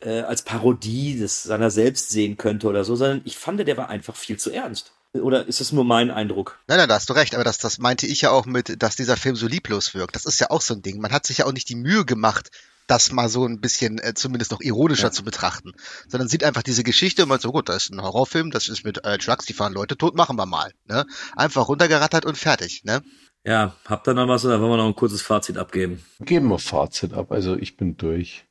[0.02, 3.89] äh, als Parodie des seiner selbst sehen könnte oder so, sondern ich fand, der war
[3.89, 4.94] einfach viel zu ernst.
[5.13, 6.60] Oder ist das nur mein Eindruck?
[6.67, 8.95] Nein, nein, da hast du recht, aber das, das meinte ich ja auch mit, dass
[8.95, 10.15] dieser Film so lieblos wirkt.
[10.15, 11.02] Das ist ja auch so ein Ding.
[11.02, 12.50] Man hat sich ja auch nicht die Mühe gemacht,
[12.88, 15.12] das mal so ein bisschen äh, zumindest noch ironischer ja.
[15.12, 15.74] zu betrachten,
[16.08, 18.84] sondern sieht einfach diese Geschichte und man so, gut, da ist ein Horrorfilm, das ist
[18.84, 20.71] mit äh, Trucks, die fahren Leute tot, machen wir mal.
[20.86, 21.06] Ne?
[21.36, 22.84] Einfach runtergerattert und fertig.
[22.84, 23.02] Ne?
[23.43, 26.04] Ja, habt ihr noch was oder wollen wir noch ein kurzes Fazit abgeben?
[26.19, 28.45] Geben wir Fazit ab, also ich bin durch.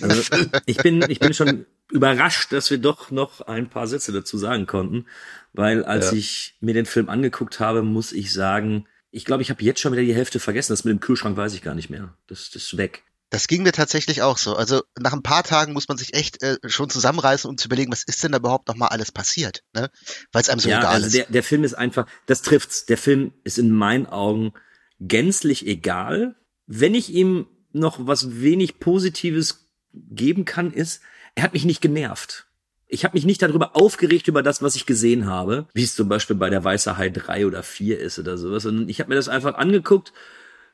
[0.00, 0.22] also,
[0.66, 4.66] ich bin, ich bin schon überrascht, dass wir doch noch ein paar Sätze dazu sagen
[4.66, 5.06] konnten,
[5.52, 6.18] weil als ja.
[6.18, 9.92] ich mir den Film angeguckt habe, muss ich sagen, ich glaube, ich habe jetzt schon
[9.92, 10.72] wieder die Hälfte vergessen.
[10.72, 12.16] Das mit dem Kühlschrank weiß ich gar nicht mehr.
[12.26, 13.04] Das, das ist weg.
[13.30, 14.56] Das ging mir tatsächlich auch so.
[14.56, 17.92] Also nach ein paar Tagen muss man sich echt äh, schon zusammenreißen, um zu überlegen,
[17.92, 19.90] was ist denn da überhaupt noch mal alles passiert, ne?
[20.32, 21.16] Weil es einem so ja, egal also ist.
[21.16, 22.86] Der, der Film ist einfach, das trifft's.
[22.86, 24.52] Der Film ist in meinen Augen
[25.00, 26.36] gänzlich egal.
[26.66, 31.02] Wenn ich ihm noch was wenig Positives geben kann, ist,
[31.34, 32.46] er hat mich nicht genervt
[32.94, 36.08] ich habe mich nicht darüber aufgeregt über das, was ich gesehen habe, wie es zum
[36.08, 39.16] Beispiel bei der Weiße Hai 3 oder 4 ist oder sowas, sondern ich habe mir
[39.16, 40.12] das einfach angeguckt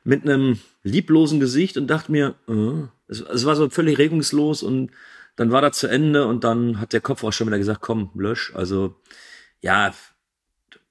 [0.03, 4.91] mit einem lieblosen Gesicht und dachte mir, äh, es, es war so völlig regungslos und
[5.35, 8.11] dann war das zu Ende und dann hat der Kopf auch schon wieder gesagt, komm,
[8.15, 8.51] lösch.
[8.55, 8.95] Also
[9.61, 9.93] ja,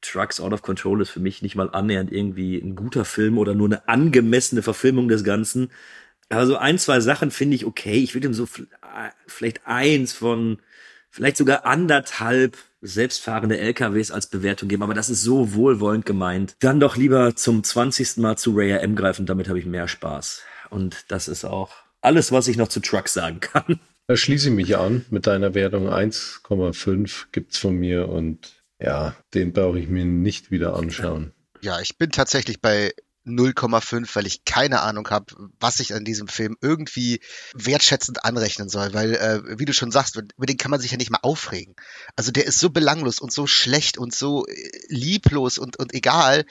[0.00, 3.54] Trucks Out of Control ist für mich nicht mal annähernd irgendwie ein guter Film oder
[3.54, 5.70] nur eine angemessene Verfilmung des Ganzen.
[6.30, 7.98] Also ein, zwei Sachen finde ich okay.
[7.98, 8.48] Ich würde ihm so
[9.26, 10.58] vielleicht eins von
[11.10, 16.56] vielleicht sogar anderthalb selbstfahrende LKWs als Bewertung geben, aber das ist so wohlwollend gemeint.
[16.60, 18.18] Dann doch lieber zum 20.
[18.18, 20.42] Mal zu Ray M greifen, damit habe ich mehr Spaß.
[20.70, 23.80] Und das ist auch alles, was ich noch zu Trucks sagen kann.
[24.06, 29.52] Da schließe ich mich an mit deiner Wertung 1,5 gibt's von mir und ja, den
[29.52, 31.32] brauche ich mir nicht wieder anschauen.
[31.60, 32.92] Ja, ich bin tatsächlich bei
[33.30, 37.20] 0,5, weil ich keine Ahnung habe, was ich an diesem Film irgendwie
[37.54, 40.96] wertschätzend anrechnen soll, weil, äh, wie du schon sagst, über den kann man sich ja
[40.96, 41.74] nicht mal aufregen.
[42.16, 46.44] Also der ist so belanglos und so schlecht und so äh, lieblos und, und egal,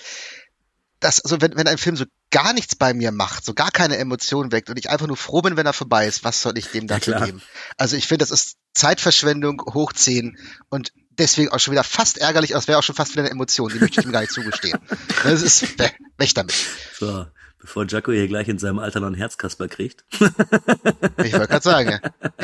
[1.00, 3.98] dass, also wenn, wenn ein Film so gar nichts bei mir macht, so gar keine
[3.98, 6.68] Emotionen weckt und ich einfach nur froh bin, wenn er vorbei ist, was soll ich
[6.68, 7.42] dem dafür ja, geben?
[7.78, 10.38] Also ich finde, das ist Zeitverschwendung hoch 10
[10.70, 13.32] und deswegen auch schon wieder fast ärgerlich, aber es wäre auch schon fast wieder eine
[13.32, 14.80] Emotion, die möchte ich ihm gar nicht zugestehen.
[15.24, 16.56] Das ist weg damit.
[16.98, 17.26] So,
[17.60, 20.06] bevor Jaco hier gleich in seinem Alter noch einen Herzkasper kriegt.
[20.14, 21.90] ich wollte gerade sagen.
[21.90, 22.00] Ja.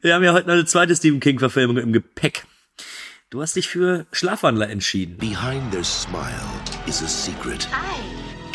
[0.00, 2.46] Wir haben ja heute noch eine zweite Stephen King-Verfilmung im Gepäck.
[3.28, 5.18] Du hast dich für Schlafwandler entschieden.
[5.18, 6.32] Behind their smile
[6.86, 7.68] is a secret.
[7.70, 8.00] Hi.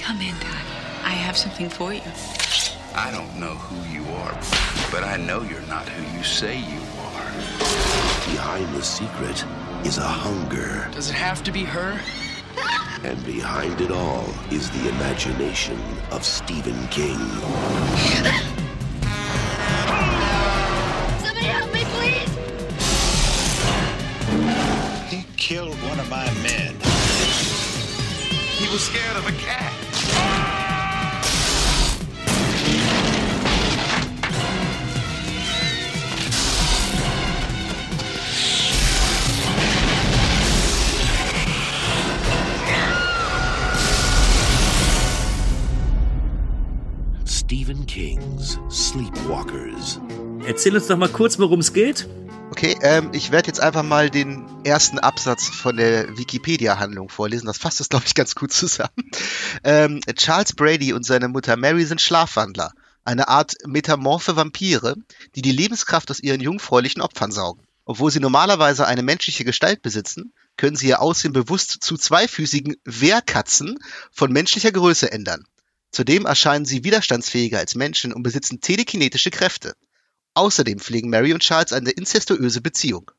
[0.03, 1.05] Come in, Dad.
[1.05, 2.01] I have something for you.
[2.95, 4.33] I don't know who you are,
[4.91, 6.90] but I know you're not who you say you
[8.31, 9.45] Behind the secret
[9.83, 10.87] is a hunger.
[10.93, 11.99] Does it have to be her?
[13.03, 15.77] And behind it all is the imagination
[16.11, 17.17] of Stephen King.
[21.19, 22.29] Somebody help me, please!
[25.09, 26.75] He killed one of my men.
[28.59, 29.90] He was scared of a cat.
[47.91, 49.99] Stephen Kings Sleepwalkers.
[50.45, 52.07] Erzähl uns doch mal kurz, worum es geht.
[52.49, 57.47] Okay, ähm, ich werde jetzt einfach mal den ersten Absatz von der Wikipedia-Handlung vorlesen.
[57.47, 58.91] Das fasst es, glaube ich, ganz gut zusammen.
[59.63, 62.71] Ähm, Charles Brady und seine Mutter Mary sind Schlafwandler,
[63.03, 64.95] eine Art metamorphe Vampire,
[65.35, 67.61] die die Lebenskraft aus ihren jungfräulichen Opfern saugen.
[67.85, 73.77] Obwohl sie normalerweise eine menschliche Gestalt besitzen, können sie ihr Aussehen bewusst zu zweifüßigen Wehrkatzen
[74.11, 75.45] von menschlicher Größe ändern.
[75.91, 79.75] Zudem erscheinen sie widerstandsfähiger als Menschen und besitzen telekinetische Kräfte.
[80.33, 83.11] Außerdem pflegen Mary und Charles eine inzestuöse Beziehung.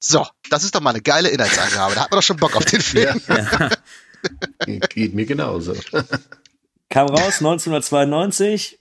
[0.00, 1.94] So, das ist doch mal eine geile Inhaltsangabe.
[1.94, 3.20] Da hat man doch schon Bock auf den Film.
[3.28, 4.78] Ja, ja.
[4.88, 5.74] Geht mir genauso.
[6.88, 8.80] Kam raus 1992,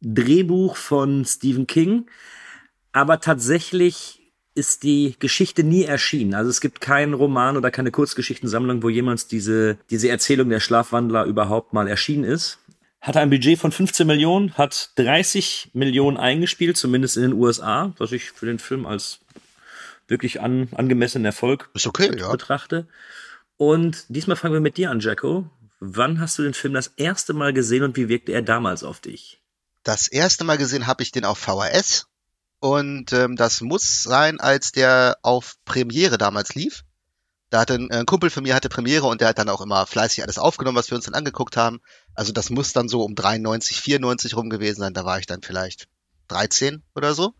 [0.00, 2.08] Drehbuch von Stephen King,
[2.92, 4.17] aber tatsächlich
[4.58, 6.34] ist die Geschichte nie erschienen.
[6.34, 11.24] Also es gibt keinen Roman oder keine Kurzgeschichtensammlung, wo jemals diese, diese Erzählung der Schlafwandler
[11.24, 12.58] überhaupt mal erschienen ist
[13.00, 18.12] hatte ein Budget von 15 Millionen, hat 30 Millionen eingespielt, zumindest in den USA, was
[18.12, 19.20] ich für den Film als
[20.08, 22.30] wirklich an, angemessenen Erfolg Ist okay, ja.
[22.30, 22.88] betrachte.
[23.56, 25.48] Und diesmal fangen wir mit dir an, Jacko.
[25.80, 29.00] Wann hast du den Film das erste Mal gesehen und wie wirkte er damals auf
[29.00, 29.40] dich?
[29.84, 32.07] Das erste Mal gesehen habe ich den auf VHS
[32.60, 36.84] und ähm, das muss sein, als der auf Premiere damals lief.
[37.50, 39.86] Da hatte ein, ein Kumpel von mir hatte Premiere und der hat dann auch immer
[39.86, 41.80] fleißig alles aufgenommen, was wir uns dann angeguckt haben.
[42.14, 44.92] Also das muss dann so um 93, 94 rum gewesen sein.
[44.92, 45.88] Da war ich dann vielleicht
[46.28, 47.32] 13 oder so.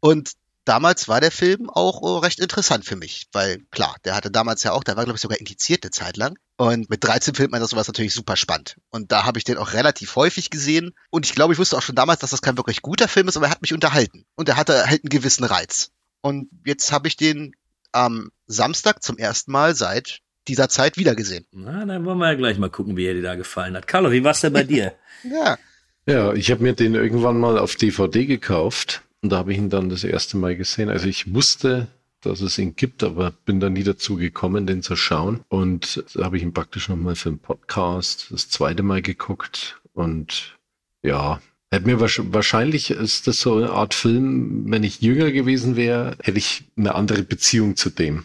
[0.00, 0.32] Und
[0.64, 4.62] damals war der Film auch oh, recht interessant für mich, weil klar, der hatte damals
[4.62, 6.36] ja auch, der war glaube ich sogar indiziert eine Zeit lang.
[6.56, 8.76] Und mit 13 findet man das sowas natürlich super spannend.
[8.90, 10.92] Und da habe ich den auch relativ häufig gesehen.
[11.10, 13.36] Und ich glaube, ich wusste auch schon damals, dass das kein wirklich guter Film ist,
[13.36, 14.26] aber er hat mich unterhalten.
[14.36, 15.90] Und er hatte halt einen gewissen Reiz.
[16.20, 17.54] Und jetzt habe ich den
[17.92, 21.46] am Samstag zum ersten Mal seit dieser Zeit wiedergesehen.
[21.52, 23.86] Na, dann wollen wir ja gleich mal gucken, wie er dir da gefallen hat.
[23.86, 24.92] Carlo, wie war's denn bei dir?
[25.22, 25.58] ja.
[26.06, 29.70] Ja, ich habe mir den irgendwann mal auf DVD gekauft und da habe ich ihn
[29.70, 30.88] dann das erste Mal gesehen.
[30.88, 31.88] Also ich wusste,
[32.20, 35.40] dass es ihn gibt, aber bin da nie dazu gekommen, den zu schauen.
[35.48, 39.80] Und da habe ich ihn praktisch nochmal für einen Podcast das zweite Mal geguckt.
[39.92, 40.58] Und
[41.02, 41.40] ja,
[41.72, 46.38] Hätte mir wahrscheinlich ist das so eine Art Film, wenn ich jünger gewesen wäre, hätte
[46.38, 48.24] ich eine andere Beziehung zu dem.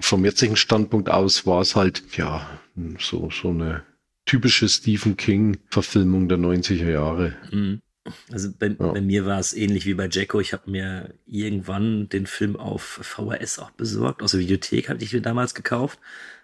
[0.00, 2.48] Vom jetzigen Standpunkt aus war es halt, ja,
[2.98, 3.82] so, so eine
[4.24, 7.36] typische Stephen King Verfilmung der 90er Jahre.
[7.52, 7.82] Mhm.
[8.30, 8.74] Also bei, ja.
[8.92, 10.40] bei, mir war es ähnlich wie bei Jacko.
[10.40, 14.22] Ich habe mir irgendwann den Film auf VHS auch besorgt.
[14.22, 15.98] Aus der Videothek hatte ich ihn damals gekauft,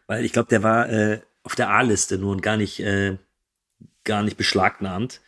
[0.07, 3.17] weil ich glaube, der war äh, auf der A-Liste nur und gar nicht, äh,
[4.05, 5.21] gar nicht beschlagnahmt.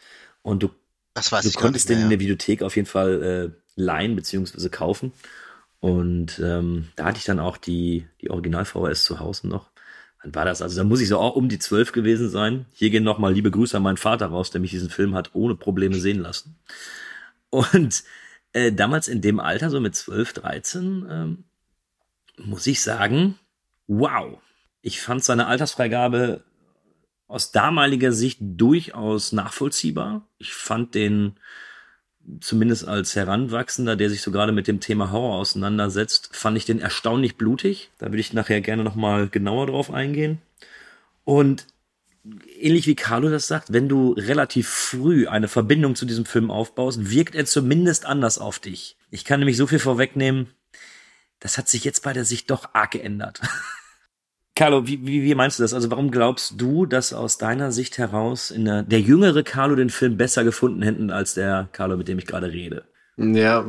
[0.42, 0.70] Und du
[1.14, 4.16] das weiß du ich konntest mehr, den in der Videothek auf jeden Fall äh, leihen
[4.16, 4.68] bzw.
[4.68, 5.12] kaufen.
[5.80, 9.70] Und ähm, da hatte ich dann auch die, die Original-VHS zu Hause noch.
[10.24, 10.62] Wann war das?
[10.62, 12.64] Also da muss ich so auch um die zwölf gewesen sein.
[12.72, 15.54] Hier gehen nochmal liebe Grüße an meinen Vater raus, der mich diesen Film hat ohne
[15.54, 16.56] Probleme sehen lassen.
[17.50, 18.04] Und
[18.52, 21.44] äh, damals in dem Alter, so mit zwölf, dreizehn, ähm,
[22.38, 23.38] muss ich sagen,
[23.86, 24.38] wow.
[24.80, 26.42] Ich fand seine Altersfreigabe
[27.26, 30.26] aus damaliger Sicht durchaus nachvollziehbar.
[30.38, 31.36] Ich fand den
[32.40, 36.80] zumindest als Heranwachsender, der sich so gerade mit dem Thema Horror auseinandersetzt, fand ich den
[36.80, 37.90] erstaunlich blutig.
[37.98, 40.40] Da würde ich nachher gerne nochmal genauer drauf eingehen.
[41.24, 41.66] Und
[42.58, 47.10] ähnlich wie Carlo das sagt, wenn du relativ früh eine Verbindung zu diesem Film aufbaust,
[47.10, 48.96] wirkt er zumindest anders auf dich.
[49.10, 50.48] Ich kann nämlich so viel vorwegnehmen,
[51.40, 53.40] das hat sich jetzt bei der Sicht doch arg geändert.
[54.56, 55.74] Carlo, wie, wie, wie meinst du das?
[55.74, 59.90] Also warum glaubst du, dass aus deiner Sicht heraus in der, der jüngere Carlo den
[59.90, 62.84] Film besser gefunden hätten als der Carlo, mit dem ich gerade rede?
[63.16, 63.64] Ja,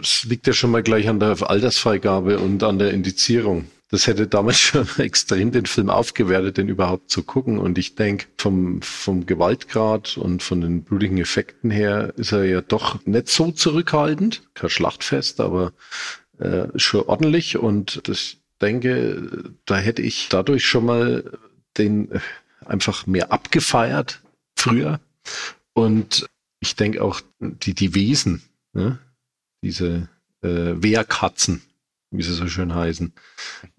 [0.00, 3.66] es liegt ja schon mal gleich an der Altersfreigabe und an der Indizierung.
[3.90, 7.58] Das hätte damals schon extrem den Film aufgewertet, den überhaupt zu gucken.
[7.58, 12.60] Und ich denke, vom, vom Gewaltgrad und von den blutigen Effekten her ist er ja
[12.62, 14.42] doch nicht so zurückhaltend.
[14.54, 15.72] Kein Schlachtfest, aber
[16.38, 17.58] äh, schon ordentlich.
[17.58, 21.38] Und das denke, da hätte ich dadurch schon mal
[21.76, 22.20] den äh,
[22.64, 24.20] einfach mehr abgefeiert
[24.56, 25.00] früher.
[25.72, 26.26] Und
[26.60, 28.42] ich denke auch die, die Wesen,
[28.72, 28.98] ne?
[29.62, 30.08] diese
[30.42, 31.62] äh, Wehrkatzen,
[32.10, 33.12] wie sie so schön heißen,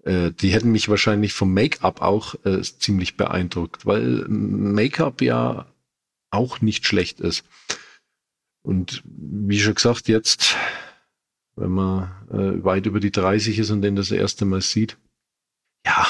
[0.04, 5.66] äh, die hätten mich wahrscheinlich vom Make-up auch äh, ziemlich beeindruckt, weil Make-up ja
[6.30, 7.44] auch nicht schlecht ist.
[8.62, 10.56] Und wie schon gesagt, jetzt
[11.60, 14.96] wenn man äh, weit über die 30 ist und den das erste Mal sieht.
[15.86, 16.06] Ja,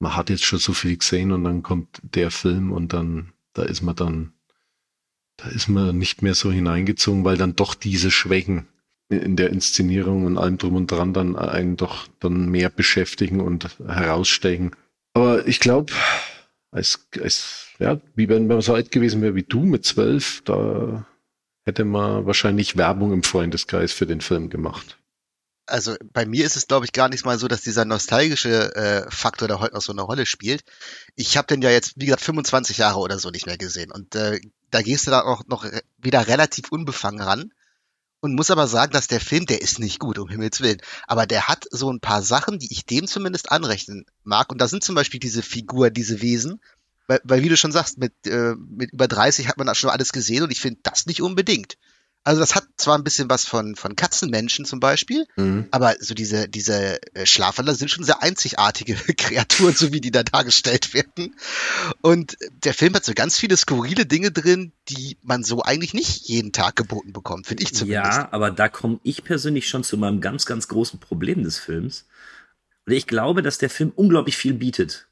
[0.00, 3.62] man hat jetzt schon so viel gesehen und dann kommt der Film und dann, da
[3.62, 4.32] ist man dann,
[5.36, 8.66] da ist man nicht mehr so hineingezogen, weil dann doch diese Schwächen
[9.08, 13.78] in der Inszenierung und allem drum und dran dann einen doch dann mehr beschäftigen und
[13.86, 14.72] herausstechen.
[15.14, 15.92] Aber ich glaube,
[16.70, 21.06] als, als, ja, wie wenn man so alt gewesen wäre wie du mit zwölf, da
[21.68, 24.98] hätte man wahrscheinlich Werbung im Freundeskreis für den Film gemacht.
[25.66, 29.10] also bei mir ist es, glaube ich, gar nicht mal so, dass dieser nostalgische äh,
[29.10, 30.64] Faktor da heute noch so eine Rolle spielt.
[31.14, 33.92] Ich habe den ja jetzt, wie gesagt, 25 Jahre oder so nicht mehr gesehen.
[33.92, 35.66] Und äh, da gehst du da auch noch
[35.98, 37.52] wieder relativ unbefangen ran.
[38.20, 40.80] Und muss aber sagen, dass der Film, der ist nicht gut, um Himmels Willen.
[41.06, 44.50] Aber der hat so ein paar Sachen, die ich dem zumindest anrechnen mag.
[44.50, 46.60] Und da sind zum Beispiel diese Figur, diese Wesen.
[47.08, 49.90] Weil, weil wie du schon sagst, mit, äh, mit über 30 hat man da schon
[49.90, 51.76] alles gesehen und ich finde das nicht unbedingt.
[52.24, 55.68] Also das hat zwar ein bisschen was von, von Katzenmenschen zum Beispiel, mhm.
[55.70, 60.22] aber so diese, diese äh, Schlafwandler sind schon sehr einzigartige Kreaturen, so wie die da
[60.24, 61.36] dargestellt werden.
[62.02, 66.28] Und der Film hat so ganz viele skurrile Dinge drin, die man so eigentlich nicht
[66.28, 68.18] jeden Tag geboten bekommt, finde ich zumindest.
[68.18, 72.04] Ja, aber da komme ich persönlich schon zu meinem ganz, ganz großen Problem des Films.
[72.84, 75.07] Und ich glaube, dass der Film unglaublich viel bietet.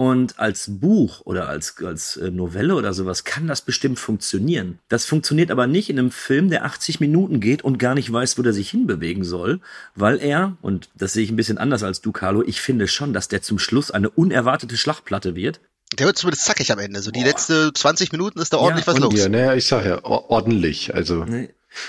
[0.00, 4.78] Und als Buch oder als, als äh, Novelle oder sowas kann das bestimmt funktionieren.
[4.88, 8.38] Das funktioniert aber nicht in einem Film, der 80 Minuten geht und gar nicht weiß,
[8.38, 9.58] wo der sich hinbewegen soll,
[9.96, 13.12] weil er, und das sehe ich ein bisschen anders als du, Carlo, ich finde schon,
[13.12, 15.58] dass der zum Schluss eine unerwartete Schlachtplatte wird.
[15.98, 17.02] Der wird zumindest zackig am Ende.
[17.02, 17.26] So die Boah.
[17.26, 19.18] letzte 20 Minuten ist da ordentlich ja, was los.
[19.18, 20.94] Ja, naja, ich sag ja, ordentlich.
[20.94, 21.24] Also.
[21.24, 21.48] Nee.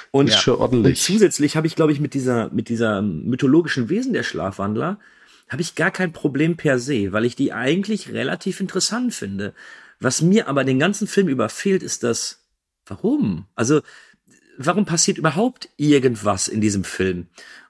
[0.10, 0.54] Und, ja.
[0.54, 4.98] und zusätzlich habe ich, glaube ich, mit dieser, mit dieser mythologischen Wesen der Schlafwandler
[5.50, 9.54] habe ich gar kein Problem per se, weil ich die eigentlich relativ interessant finde.
[10.00, 12.46] Was mir aber den ganzen Film über fehlt, ist das,
[12.86, 13.48] warum?
[13.56, 13.82] Also,
[14.58, 17.28] warum passiert überhaupt irgendwas in diesem Film?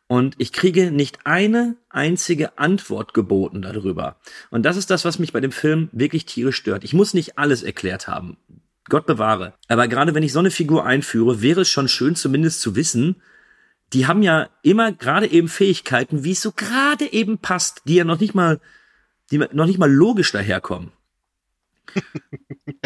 [0.07, 4.17] Und ich kriege nicht eine einzige Antwort geboten darüber.
[4.49, 6.83] Und das ist das, was mich bei dem Film wirklich tierisch stört.
[6.83, 8.37] Ich muss nicht alles erklärt haben.
[8.89, 9.53] Gott bewahre.
[9.67, 13.17] Aber gerade wenn ich so eine Figur einführe, wäre es schon schön zumindest zu wissen,
[13.93, 18.03] die haben ja immer gerade eben Fähigkeiten, wie es so gerade eben passt, die ja
[18.03, 18.59] noch nicht mal,
[19.31, 20.91] die noch nicht mal logisch daherkommen.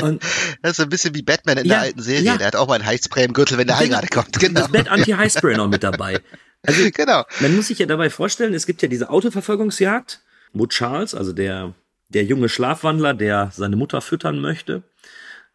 [0.02, 0.24] Und,
[0.62, 2.24] das ist ein bisschen wie Batman in ja, der alten Serie.
[2.24, 2.38] Ja.
[2.38, 4.40] Der hat auch mal einen Heißspray im Gürtel, wenn der genau, gerade kommt.
[4.40, 4.62] Genau.
[4.62, 6.22] Das Bat Anti-Heißspray noch mit dabei.
[6.66, 7.24] Also, genau.
[7.42, 10.22] Man muss sich ja dabei vorstellen, es gibt ja diese Autoverfolgungsjagd,
[10.54, 11.74] wo Charles, also der,
[12.10, 14.84] der junge Schlafwandler, der seine Mutter füttern möchte,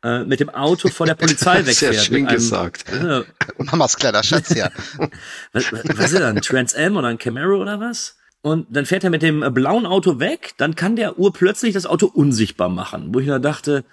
[0.02, 1.94] äh, mit dem Auto vor der Polizei wegfährt.
[1.94, 2.84] Sehr schön einem, gesagt.
[2.92, 3.24] Äh,
[3.58, 4.70] Mamas kleiner Schatz, ja.
[5.52, 8.16] was, was, was ist das, ein Trans Am oder ein Camaro oder was?
[8.40, 12.06] Und dann fährt er mit dem blauen Auto weg, dann kann der urplötzlich das Auto
[12.06, 13.12] unsichtbar machen.
[13.12, 13.84] Wo ich da dachte,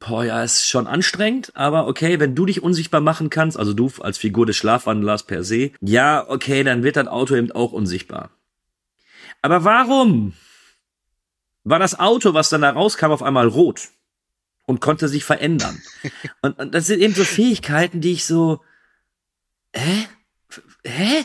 [0.00, 3.90] boah, ja, ist schon anstrengend, aber okay, wenn du dich unsichtbar machen kannst, also du
[4.00, 8.30] als Figur des Schlafwandlers per se, ja, okay, dann wird das Auto eben auch unsichtbar.
[9.40, 10.34] Aber warum?
[11.62, 13.88] War das Auto, was dann da rauskam, auf einmal rot?
[14.66, 15.82] Und konnte sich verändern.
[16.42, 18.62] und, und das sind eben so Fähigkeiten, die ich so,
[19.74, 20.08] hä?
[20.84, 21.24] Hä?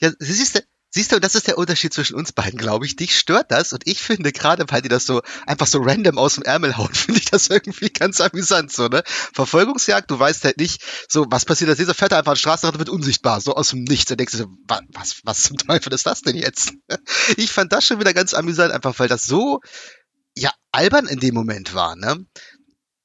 [0.00, 0.60] Ja, siehst du,
[0.90, 2.96] siehst du, das ist der Unterschied zwischen uns beiden, glaube ich.
[2.96, 6.34] Dich stört das und ich finde gerade, weil die das so einfach so random aus
[6.34, 9.02] dem Ärmel hauen, finde ich das irgendwie ganz amüsant, so, ne?
[9.06, 12.66] Verfolgungsjagd, du weißt halt nicht, so, was passiert, dass dieser fährt einfach an die Straße
[12.66, 14.06] und wird unsichtbar, so aus dem Nichts.
[14.06, 16.72] Da denkst du so, was, was, was zum Teufel ist das denn jetzt?
[17.36, 19.60] Ich fand das schon wieder ganz amüsant, einfach weil das so,
[20.36, 22.24] ja, albern in dem Moment war, ne?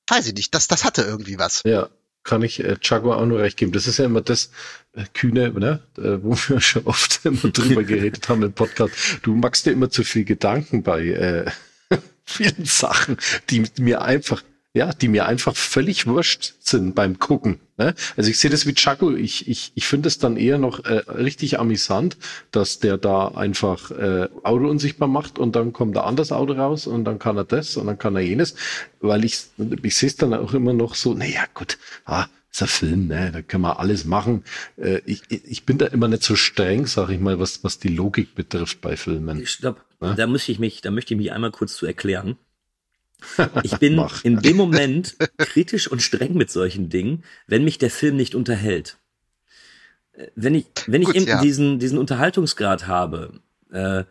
[0.08, 1.62] Weiß ich nicht, das, das hatte irgendwie was.
[1.66, 1.90] Ja,
[2.24, 3.72] kann ich äh, Jaguar auch nur recht geben.
[3.72, 4.52] Das ist ja immer das
[4.94, 5.82] äh, Kühne, ne?
[5.98, 8.94] Äh, wo wir schon oft immer drüber geredet haben im Podcast.
[9.22, 11.52] Du machst dir immer zu viel Gedanken bei äh,
[12.26, 13.18] vielen Sachen,
[13.50, 14.42] die mir einfach
[14.74, 17.60] ja, die mir einfach völlig wurscht sind beim Gucken.
[17.78, 17.94] Ne?
[18.18, 21.04] Also ich sehe das wie Chaco, ich, ich, ich finde es dann eher noch äh,
[21.12, 22.18] richtig amüsant,
[22.50, 26.88] dass der da einfach äh, Auto unsichtbar macht und dann kommt da anderes Auto raus
[26.88, 28.56] und dann kann er das und dann kann er jenes,
[29.00, 29.46] weil ich,
[29.84, 33.32] ich sehe es dann auch immer noch so, naja gut, ah, ist ein Film, ne?
[33.32, 34.44] da kann man alles machen.
[34.78, 37.90] Äh, ich, ich bin da immer nicht so streng, sag ich mal, was, was die
[37.90, 39.46] Logik betrifft bei Filmen.
[39.46, 40.16] Stopp, ne?
[40.16, 42.38] da muss ich mich, da möchte ich mich einmal kurz zu erklären.
[43.64, 48.16] Ich bin in dem Moment kritisch und streng mit solchen Dingen, wenn mich der Film
[48.16, 48.98] nicht unterhält.
[50.14, 51.42] Äh, wenn ich, wenn ich gut, eben ja.
[51.42, 53.40] diesen, diesen Unterhaltungsgrad habe,
[53.72, 54.04] äh,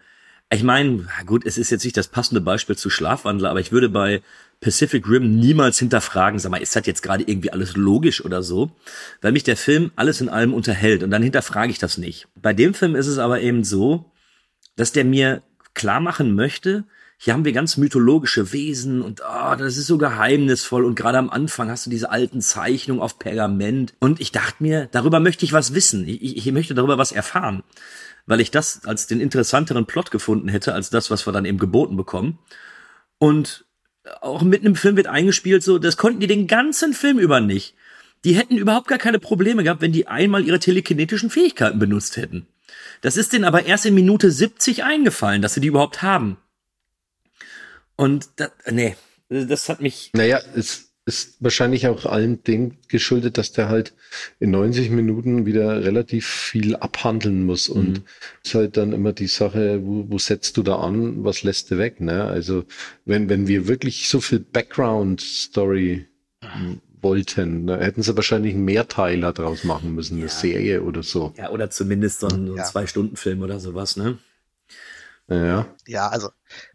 [0.54, 3.88] ich meine, gut, es ist jetzt nicht das passende Beispiel zu Schlafwandler, aber ich würde
[3.88, 4.20] bei
[4.60, 8.70] Pacific Rim niemals hinterfragen, sag mal, ist das jetzt gerade irgendwie alles logisch oder so?
[9.22, 12.28] Weil mich der Film alles in allem unterhält und dann hinterfrage ich das nicht.
[12.34, 14.12] Bei dem Film ist es aber eben so,
[14.76, 15.42] dass der mir
[15.74, 16.84] klar machen möchte,
[17.24, 21.30] hier haben wir ganz mythologische Wesen und oh, das ist so geheimnisvoll und gerade am
[21.30, 25.52] Anfang hast du diese alten Zeichnungen auf Pergament und ich dachte mir, darüber möchte ich
[25.52, 27.62] was wissen, ich, ich möchte darüber was erfahren,
[28.26, 31.58] weil ich das als den interessanteren Plot gefunden hätte, als das, was wir dann eben
[31.58, 32.40] geboten bekommen
[33.18, 33.66] und
[34.20, 37.76] auch mitten im Film wird eingespielt so, das konnten die den ganzen Film über nicht.
[38.24, 42.48] Die hätten überhaupt gar keine Probleme gehabt, wenn die einmal ihre telekinetischen Fähigkeiten benutzt hätten.
[43.00, 46.36] Das ist denen aber erst in Minute 70 eingefallen, dass sie die überhaupt haben.
[48.02, 48.96] Und das, nee,
[49.28, 50.10] das hat mich.
[50.12, 53.92] Naja, es, ist wahrscheinlich auch allem dem geschuldet, dass der halt
[54.40, 58.04] in 90 Minuten wieder relativ viel abhandeln muss und mhm.
[58.44, 61.78] ist halt dann immer die Sache, wo, wo setzt du da an, was lässt du
[61.78, 62.24] weg, ne?
[62.24, 62.64] Also
[63.04, 66.06] wenn, wenn wir wirklich so viel Background Story
[67.00, 71.34] wollten, da hätten sie wahrscheinlich einen Mehrteiler draus machen müssen, eine Serie oder so.
[71.36, 72.64] Ja, oder zumindest so ein, so ein ja.
[72.64, 74.18] Zwei-Stunden-Film oder sowas, ne?
[75.28, 75.66] Ja.
[75.86, 76.30] Ja, also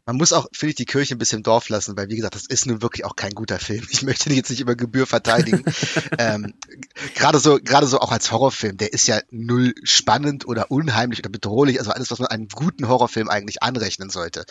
[0.05, 2.35] man muss auch, finde ich, die Kirche ein bisschen im Dorf lassen, weil wie gesagt,
[2.35, 3.85] das ist nun wirklich auch kein guter Film.
[3.89, 5.63] Ich möchte den jetzt nicht über Gebühr verteidigen.
[6.17, 6.53] ähm,
[7.15, 11.29] gerade so, gerade so auch als Horrorfilm, der ist ja null spannend oder unheimlich oder
[11.29, 14.45] bedrohlich, also alles, was man einem guten Horrorfilm eigentlich anrechnen sollte.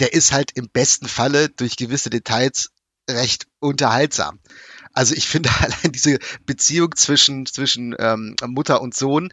[0.00, 2.70] Der ist halt im besten Falle durch gewisse Details
[3.08, 4.40] recht unterhaltsam.
[4.92, 9.32] Also ich finde allein diese Beziehung zwischen, zwischen ähm, Mutter und Sohn,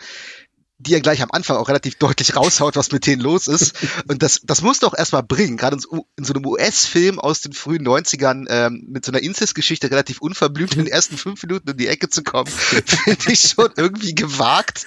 [0.79, 3.73] die ja gleich am Anfang auch relativ deutlich raushaut, was mit denen los ist.
[4.07, 7.53] Und das, das muss doch erstmal bringen, gerade in, in, so einem US-Film aus den
[7.53, 11.77] frühen 90ern ähm, mit so einer Inzest-Geschichte relativ unverblümt in den ersten fünf Minuten in
[11.77, 14.85] die Ecke zu kommen, finde ich schon irgendwie gewagt.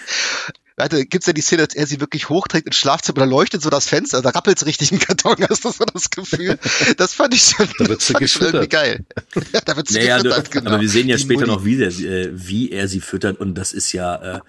[0.77, 3.69] Warte, gibt's ja die Szene, dass er sie wirklich hochträgt ins Schlafzimmer, da leuchtet so
[3.69, 6.59] das Fenster, da rappelt's richtig im Karton, hast du so das Gefühl?
[6.97, 9.05] Das fand ich schon, da wird's fand schon irgendwie geil.
[9.53, 10.71] Ja, da wird's naja, gefüttert, genau.
[10.71, 11.53] Aber wir sehen ja die später Mutti.
[11.53, 14.41] noch, wie, der, äh, wie er sie füttert und das ist ja, äh,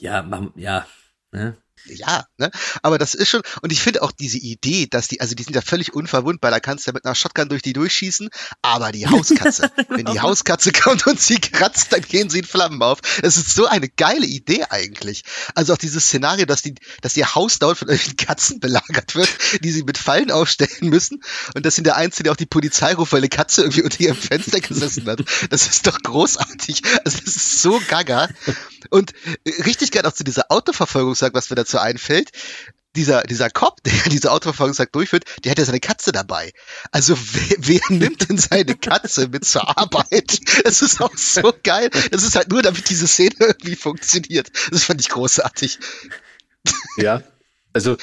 [0.00, 0.26] ja,
[0.56, 0.86] ja,
[1.32, 1.56] ne?
[1.86, 2.50] Ja, ne?
[2.82, 5.54] Aber das ist schon, und ich finde auch diese Idee, dass die, also die sind
[5.54, 8.28] ja völlig unverwundbar, da kannst du ja mit einer Shotgun durch die durchschießen,
[8.62, 12.82] aber die Hauskatze, wenn die Hauskatze kommt und sie kratzt, dann gehen sie in Flammen
[12.82, 12.98] auf.
[13.22, 15.22] Es ist so eine geile Idee eigentlich.
[15.54, 19.30] Also auch dieses Szenario, dass die, dass ihr Haus dauernd von irgendwelchen Katzen belagert wird,
[19.62, 21.22] die sie mit Fallen aufstellen müssen
[21.54, 24.00] und das sind der Einzige, der auch die Polizei ruft, weil eine Katze irgendwie unter
[24.00, 25.22] ihrem Fenster gesessen hat.
[25.50, 26.82] Das ist doch großartig.
[27.04, 28.28] Also das ist so gaga.
[28.90, 29.12] Und
[29.64, 32.30] richtig geil auch zu dieser Autoverfolgungsjagd, was wir dazu einfällt,
[32.96, 36.52] dieser, dieser Cop, der diese Autoverfolgungsjagd durchführt, der hat ja seine Katze dabei.
[36.90, 40.40] Also wer, wer nimmt denn seine Katze mit zur Arbeit?
[40.64, 41.90] Das ist auch so geil.
[42.10, 44.50] Das ist halt nur, damit diese Szene irgendwie funktioniert.
[44.70, 45.78] Das fand ich großartig.
[46.96, 47.22] Ja,
[47.72, 47.96] also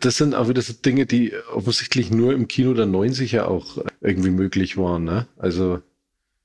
[0.00, 4.30] das sind auch wieder so Dinge, die offensichtlich nur im Kino der 90er auch irgendwie
[4.30, 5.04] möglich waren.
[5.04, 5.26] Ne?
[5.36, 5.82] Also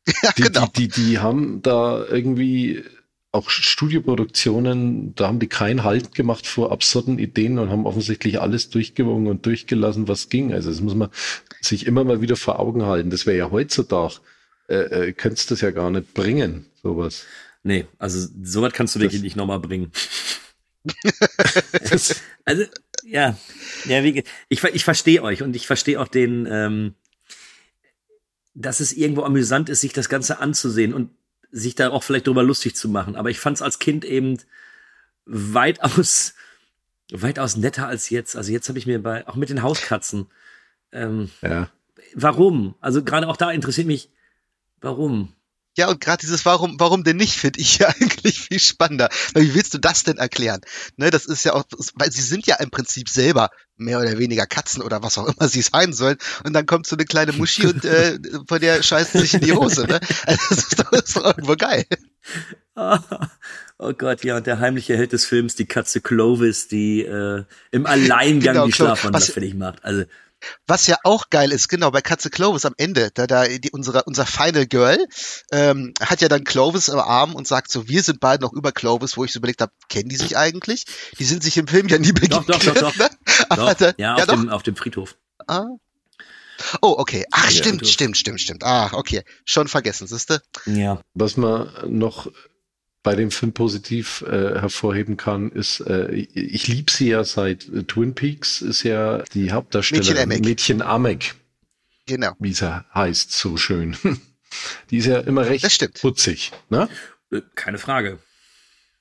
[0.23, 0.67] ja, die, genau.
[0.67, 2.83] die, die, die haben da irgendwie
[3.31, 8.69] auch Studioproduktionen, da haben die keinen Halt gemacht vor absurden Ideen und haben offensichtlich alles
[8.69, 10.53] durchgewogen und durchgelassen, was ging.
[10.53, 11.09] Also das muss man
[11.61, 13.09] sich immer mal wieder vor Augen halten.
[13.09, 14.15] Das wäre ja heutzutage,
[14.67, 17.25] äh, äh, könntest du das ja gar nicht bringen, sowas.
[17.63, 19.91] Nee, also sowas kannst du das, wirklich nicht nochmal bringen.
[22.45, 22.65] also,
[23.03, 23.37] ja,
[23.85, 26.95] ja, wie, ich, ich verstehe euch und ich verstehe auch den, ähm,
[28.53, 31.11] dass es irgendwo amüsant ist, sich das Ganze anzusehen und
[31.51, 33.15] sich da auch vielleicht drüber lustig zu machen.
[33.15, 34.37] Aber ich fand es als Kind eben
[35.25, 36.33] weitaus,
[37.11, 38.35] weitaus netter als jetzt.
[38.35, 40.27] Also jetzt habe ich mir bei, auch mit den Hauskatzen.
[40.91, 41.69] Ähm, ja.
[42.13, 42.75] Warum?
[42.81, 44.09] Also gerade auch da interessiert mich,
[44.81, 45.33] warum?
[45.77, 49.09] Ja, und gerade dieses Warum, warum denn nicht, finde ich ja eigentlich viel spannender.
[49.33, 50.61] Weil wie willst du das denn erklären?
[50.97, 51.63] Ne, das ist ja auch,
[51.95, 55.47] weil sie sind ja im Prinzip selber mehr oder weniger Katzen oder was auch immer
[55.47, 56.17] sie sein sollen.
[56.43, 59.53] Und dann kommt so eine kleine Muschi und äh, von der scheißt sich in die
[59.53, 59.87] Hose.
[59.87, 59.99] Ne?
[60.25, 61.85] Also das ist doch, das ist doch irgendwo geil.
[63.83, 67.87] Oh Gott, ja, und der heimliche Held des Films, die Katze Clovis, die äh, im
[67.87, 69.83] Alleingang genau, die Schlafwandler fertig macht.
[69.83, 70.03] Also
[70.67, 74.03] was ja auch geil ist, genau, bei Katze Clovis am Ende, da, da die, unsere,
[74.03, 75.05] unser Final Girl
[75.51, 78.71] ähm, hat ja dann Clovis im Arm und sagt so, wir sind beide noch über
[78.71, 80.85] Clovis, wo ich so überlegt habe, kennen die sich eigentlich?
[81.19, 82.49] Die sind sich im Film ja nie begegnet.
[82.49, 83.09] Doch, doch, doch, doch.
[83.49, 83.73] doch.
[83.73, 85.15] Da, ja, ja, auf, Dem, auf dem Friedhof.
[85.47, 85.65] Ah.
[86.81, 87.25] Oh, okay.
[87.31, 88.63] Ach, ja, stimmt, stimmt, stimmt, stimmt.
[88.63, 89.23] Ah, okay.
[89.45, 90.41] Schon vergessen, siehste?
[90.65, 91.01] Ja.
[91.13, 92.31] Was man noch
[93.03, 97.83] bei dem Film positiv äh, hervorheben kann, ist, äh, ich liebe sie ja seit äh,
[97.83, 100.45] Twin Peaks, ist ja die Hauptdarstellerin Mädchen Amek.
[100.45, 101.35] Mädchen Amek.
[102.05, 102.33] Genau.
[102.39, 103.97] Wie sie heißt, so schön.
[104.91, 106.89] die ist ja immer recht putzig, ne?
[107.31, 108.19] Äh, keine Frage.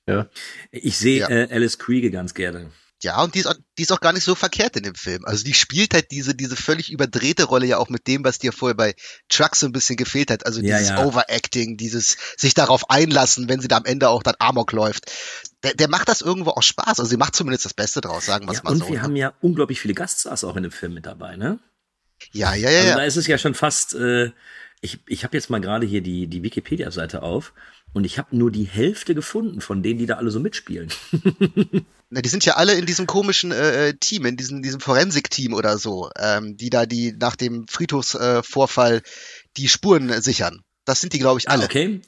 [0.06, 0.28] Ja.
[0.70, 1.28] Ich sehe ja.
[1.28, 2.70] äh, Alice Kriege ganz gerne.
[3.02, 5.24] Ja, und die ist, auch, die ist auch gar nicht so verkehrt in dem Film.
[5.24, 8.52] Also die spielt halt diese, diese völlig überdrehte Rolle ja auch mit dem, was dir
[8.52, 8.94] vorher bei
[9.30, 10.44] Trucks so ein bisschen gefehlt hat.
[10.44, 11.06] Also dieses ja, ja.
[11.06, 15.10] Overacting, dieses sich darauf einlassen, wenn sie da am Ende auch dann Amok läuft.
[15.62, 17.00] Der, der macht das irgendwo auch Spaß.
[17.00, 18.84] Also sie macht zumindest das Beste draus, sagen wir ja, mal und so.
[18.84, 19.02] Und wir ne?
[19.02, 21.58] haben ja unglaublich viele Gaststars auch in dem Film mit dabei, ne?
[22.32, 22.80] Ja, ja, ja.
[22.80, 24.30] Also da ist es ja schon fast, äh,
[24.82, 27.54] ich, ich habe jetzt mal gerade hier die, die Wikipedia-Seite auf
[27.94, 30.92] und ich habe nur die Hälfte gefunden von denen, die da alle so mitspielen.
[32.10, 35.54] Na, die sind ja alle in diesem komischen äh, äh, Team, in diesem, diesem Forensik-Team
[35.54, 39.02] oder so, ähm, die da die nach dem Friedhofsvorfall äh,
[39.56, 40.62] die Spuren sichern.
[40.84, 41.62] Das sind die, glaube ich, alle.
[41.62, 42.00] Ah, okay.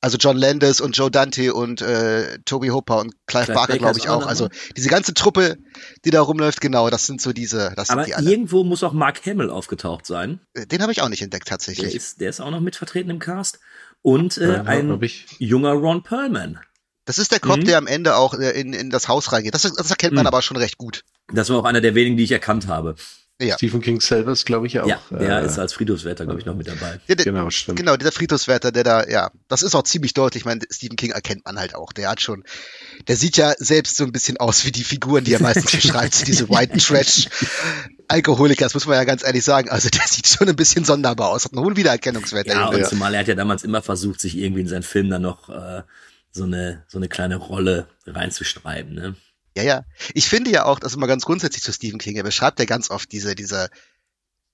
[0.00, 3.98] Also John Landis und Joe Dante und äh, Toby Hooper und Clive, Clive Barker, glaube
[3.98, 4.26] ich auch.
[4.26, 5.56] Also diese ganze Truppe,
[6.04, 8.30] die da rumläuft, genau, das sind so diese, das Aber sind die alle.
[8.30, 10.40] irgendwo muss auch Mark Hamill aufgetaucht sein.
[10.54, 11.94] Den habe ich auch nicht entdeckt Der tatsächlich.
[11.94, 13.60] ist, der ist auch noch mit vertreten im Cast.
[14.02, 15.00] Und äh, Ja, ein
[15.38, 16.60] junger Ron Perlman.
[17.04, 17.64] Das ist der Cop, Mhm.
[17.64, 19.54] der am Ende auch äh, in, in das Haus reingeht.
[19.54, 20.28] Das, das erkennt man Mhm.
[20.28, 21.04] aber schon recht gut.
[21.32, 22.94] Das war auch einer der wenigen, die ich erkannt habe.
[23.42, 23.56] Ja.
[23.56, 24.86] Stephen King selber ist, glaube ich, auch.
[24.86, 27.00] ja, der äh, ist als Friedhofswärter, glaube ich, noch mit dabei.
[27.08, 27.76] Der, der, Genau, stimmt.
[27.80, 30.42] Genau, dieser Friedhofswärter, der da, ja, das ist auch ziemlich deutlich.
[30.42, 31.92] Ich meine, Stephen King erkennt man halt auch.
[31.92, 32.44] Der hat schon,
[33.08, 36.28] der sieht ja selbst so ein bisschen aus wie die Figuren, die er meistens beschreibt.
[36.28, 37.28] Diese White Trash
[38.06, 39.68] Alkoholiker, das muss man ja ganz ehrlich sagen.
[39.68, 41.44] Also der sieht schon ein bisschen sonderbar aus.
[41.44, 42.46] Hat einen hohen Wiedererkennungswert.
[42.46, 45.10] der Ja, und zumal er hat ja damals immer versucht, sich irgendwie in seinen Film
[45.10, 45.82] dann noch äh,
[46.34, 48.94] so eine so eine kleine Rolle reinzuschreiben.
[48.94, 49.16] Ne?
[49.56, 49.84] Ja, ja.
[50.14, 52.90] Ich finde ja auch, ist mal ganz grundsätzlich zu Stephen King, er beschreibt ja ganz
[52.90, 53.70] oft diese, diese,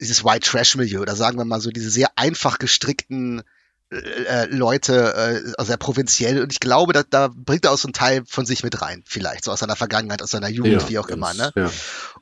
[0.00, 3.42] dieses White Trash Milieu oder sagen wir mal so diese sehr einfach gestrickten
[3.90, 7.88] äh, Leute, äh, also sehr provinziell und ich glaube, da, da bringt er auch so
[7.88, 10.88] einen Teil von sich mit rein, vielleicht, so aus seiner Vergangenheit, aus seiner Jugend, Ja,
[10.88, 11.50] wie auch immer, ne?
[11.56, 11.70] Ja.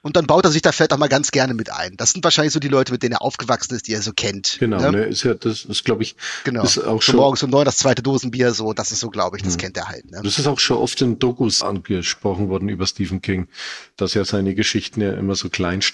[0.02, 1.96] Und dann baut er sich da vielleicht auch mal ganz gerne mit ein.
[1.96, 4.56] Das sind wahrscheinlich so die Leute, mit denen er aufgewachsen ist, die er so kennt.
[4.60, 4.92] Genau, ne?
[4.92, 6.62] ne, ist ja, das ist, glaube ich, Genau.
[6.62, 9.36] ist auch so schon, morgens um neun das zweite Dosenbier, so, das ist so, glaube
[9.36, 9.58] ich, das Mhm.
[9.58, 10.20] kennt er halt, ne?
[10.22, 13.48] das ist auch schon oft in Dokus angesprochen worden über Stephen King,
[13.96, 15.48] dass ja seine Geschichten ja immer so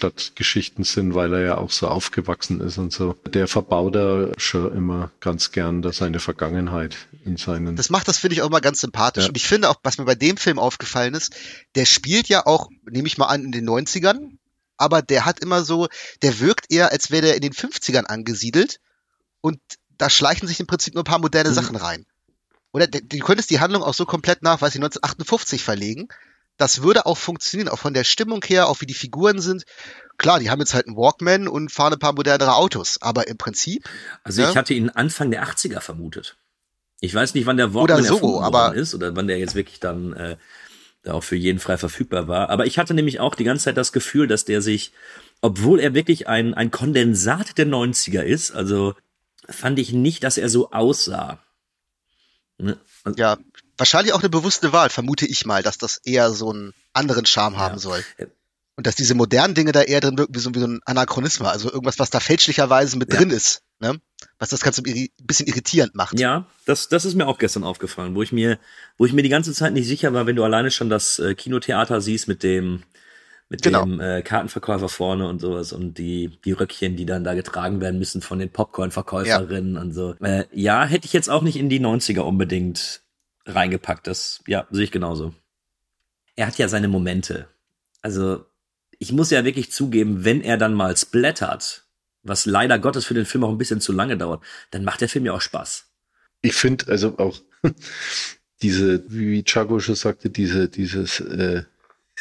[0.09, 3.17] Kleinstadtgeschichten sind, weil er ja auch so aufgewachsen ist und so.
[3.33, 7.77] Der verbaut da schon immer ganz gern da seine Vergangenheit in seinen.
[7.77, 9.25] Das macht das, finde ich, auch mal ganz sympathisch.
[9.25, 9.29] Ja.
[9.29, 11.33] Und ich finde auch, was mir bei dem Film aufgefallen ist,
[11.75, 13.65] der spielt ja auch, nehme ich mal an, in den
[14.01, 14.37] 90ern,
[14.77, 15.89] aber der hat immer so,
[16.23, 18.81] der wirkt eher, als wäre der in den 50ern angesiedelt
[19.41, 19.59] und
[19.99, 21.55] da schleichen sich im Prinzip nur ein paar moderne Mhm.
[21.55, 22.07] Sachen rein.
[22.73, 26.09] Oder du könntest die Handlung auch so komplett nach, weiß ich, 1958 verlegen.
[26.57, 29.65] Das würde auch funktionieren, auch von der Stimmung her, auch wie die Figuren sind.
[30.19, 33.37] Klar, die haben jetzt halt einen Walkman und fahren ein paar modernere Autos, aber im
[33.39, 33.89] Prinzip,
[34.25, 34.51] Also Ja.
[34.51, 36.37] ich hatte ihn Anfang der 80er vermutet.
[37.01, 39.39] Ich weiß nicht, wann der Oder Walkman so, erfunden aber- worden ist oder wann der
[39.39, 40.37] jetzt wirklich dann äh,
[41.09, 42.51] auch für jeden frei verfügbar war.
[42.51, 44.93] Aber ich hatte nämlich auch die ganze Zeit das Gefühl, dass der sich,
[45.41, 48.95] obwohl er wirklich ein, ein Kondensat der 90er ist, also
[49.49, 51.39] fand ich nicht, dass er so aussah.
[52.59, 52.79] Ne?
[53.03, 53.37] Also, Ja,
[53.77, 57.59] wahrscheinlich auch eine bewusste Wahl, vermute ich mal, dass das eher so einen anderen Charme
[57.59, 58.05] haben soll.
[58.75, 58.79] Ja.
[58.79, 61.49] Und dass diese modernen Dinge da eher drin wirken wie so, wie so ein Anachronismus,
[61.49, 63.19] also irgendwas, was da fälschlicherweise mit Ja.
[63.21, 64.01] drin ist, ne?
[64.39, 66.19] Was das Ganze ein bisschen irritierend macht.
[66.19, 68.59] Ja, das, das ist mir auch gestern aufgefallen, wo ich mir,
[68.99, 71.35] wo ich mir die ganze Zeit nicht sicher war, wenn du alleine schon das äh,
[71.37, 72.83] Kinotheater siehst mit dem,
[73.49, 73.85] mit Genau.
[73.85, 77.99] dem äh, Kartenverkäufer vorne und sowas und die, die Röckchen, die dann da getragen werden
[78.01, 80.15] müssen von den Popcorn-Verkäuferinnen und so.
[80.21, 83.03] Äh, ja, hätte ich jetzt auch nicht in die 90er unbedingt
[83.47, 84.07] reingepackt.
[84.09, 85.33] Das, ja, sehe ich genauso.
[86.35, 87.47] Er hat ja seine Momente.
[88.03, 88.45] Also,
[88.99, 91.85] ich muss ja wirklich zugeben, wenn er dann mal splattert,
[92.23, 95.09] was leider Gottes für den Film auch ein bisschen zu lange dauert, dann macht der
[95.09, 95.87] Film ja auch Spaß.
[96.43, 97.41] Ich finde also auch
[98.63, 101.65] diese, wie Chago schon sagte, diese, dieses äh,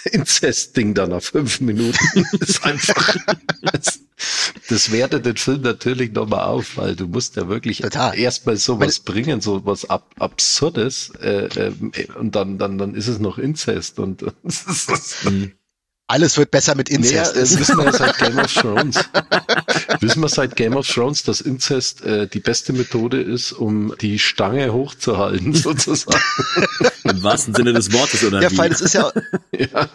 [0.12, 3.16] Inzest-Ding da nach fünf Minuten ist einfach.
[3.62, 4.00] Das,
[4.70, 8.18] das wertet den Film natürlich nochmal auf, weil du musst ja wirklich Total.
[8.18, 13.20] erstmal sowas bringen, so was Ab Absurdes, äh, ähm, und dann, dann, dann ist es
[13.20, 15.28] noch Inzest und ist,
[16.14, 17.34] Alles wird besser mit Inzest.
[17.34, 18.98] Naja, äh, wissen wir seit Game of Thrones.
[20.00, 24.20] wissen wir seit Game of Thrones, dass Inzest äh, die beste Methode ist, um die
[24.20, 26.22] Stange hochzuhalten, sozusagen.
[27.04, 28.58] Im wahrsten Sinne des Wortes, oder ja, wie?
[28.60, 29.12] weil es ist ja,
[29.58, 29.90] ja.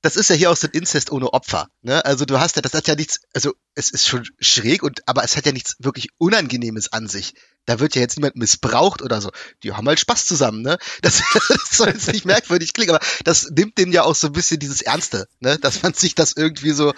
[0.00, 1.68] das ist ja hier auch so ein Inzest ohne Opfer.
[1.82, 2.02] Ne?
[2.02, 5.22] Also du hast ja, das hat ja nichts, also es ist schon schräg und aber
[5.22, 7.34] es hat ja nichts wirklich Unangenehmes an sich.
[7.66, 9.30] Da wird ja jetzt niemand missbraucht oder so.
[9.62, 10.78] Die haben halt Spaß zusammen, ne?
[11.02, 14.32] Das, das soll jetzt nicht merkwürdig klingen, aber das nimmt denen ja auch so ein
[14.32, 15.58] bisschen dieses Ernste, ne?
[15.58, 16.94] Dass man sich das irgendwie so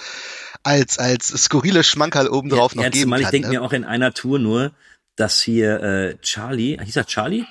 [0.63, 3.27] als als skurrile Schmankerl obendrauf noch ja, geben zumal kann.
[3.27, 3.55] ich denke ne?
[3.55, 4.73] mir auch in einer Tour nur,
[5.17, 7.45] dass hier äh, Charlie, hieß er Charlie?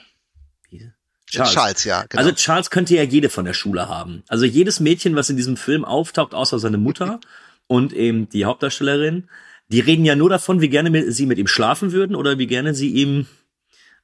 [1.30, 1.54] Charles.
[1.54, 2.06] Charles, ja.
[2.08, 2.24] Genau.
[2.24, 4.24] Also Charles könnte ja jede von der Schule haben.
[4.30, 7.20] Also jedes Mädchen, was in diesem Film auftaucht, außer seine Mutter
[7.68, 9.30] und eben die Hauptdarstellerin,
[9.70, 12.48] die reden ja nur davon, wie gerne mit, sie mit ihm schlafen würden oder wie
[12.48, 13.28] gerne sie ihm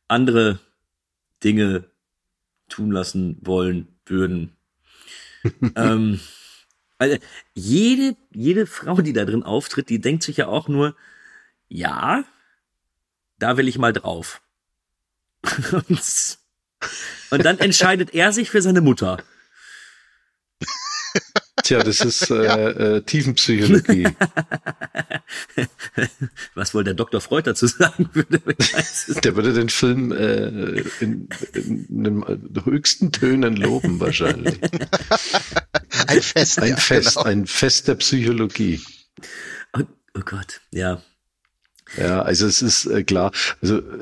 [0.08, 0.60] andere
[1.44, 1.86] Dinge
[2.70, 4.56] tun lassen wollen würden.
[5.76, 6.20] ähm,
[6.98, 7.18] also
[7.54, 10.96] jede, jede Frau, die da drin auftritt, die denkt sich ja auch nur,
[11.68, 12.24] ja,
[13.40, 14.42] da will ich mal drauf.
[15.72, 16.38] und,
[17.32, 19.18] und dann entscheidet er sich für seine Mutter.
[21.64, 24.08] Tja, das ist äh, äh, Tiefenpsychologie.
[26.56, 27.22] Was wohl der Dr.
[27.22, 28.42] Freud dazu sagen würde?
[29.24, 32.26] Der würde den Film äh, in, in, den
[32.66, 34.60] höchsten Tönen loben, wahrscheinlich.
[36.08, 36.60] ein Fest.
[36.60, 37.26] Ein ja, Fest, genau.
[37.26, 38.82] ein Fest der Psychologie.
[39.78, 39.84] Oh,
[40.16, 41.02] oh Gott, ja.
[41.98, 43.32] Ja, also es ist äh, klar.
[43.62, 44.02] Also äh,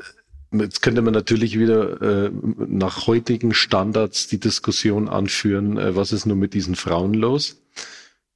[0.52, 2.30] Jetzt könnte man natürlich wieder äh,
[2.66, 7.62] nach heutigen Standards die Diskussion anführen, äh, was ist nur mit diesen Frauen los?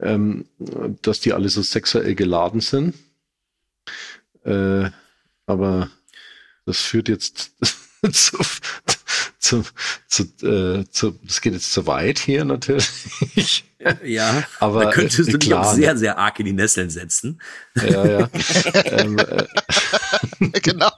[0.00, 0.46] Ähm,
[1.02, 2.94] dass die alle so sexuell geladen sind.
[4.44, 4.90] Äh,
[5.46, 5.90] aber
[6.64, 7.52] das führt jetzt
[8.12, 8.38] zu,
[9.38, 9.64] zu,
[10.08, 13.64] zu, äh, zu, das geht jetzt zu weit hier natürlich.
[14.04, 17.40] Ja, aber da könntest du dich auch sehr, sehr arg in die Nesseln setzen.
[17.74, 18.30] Ja, ja.
[18.84, 19.44] ähm, äh.
[20.62, 20.92] genau.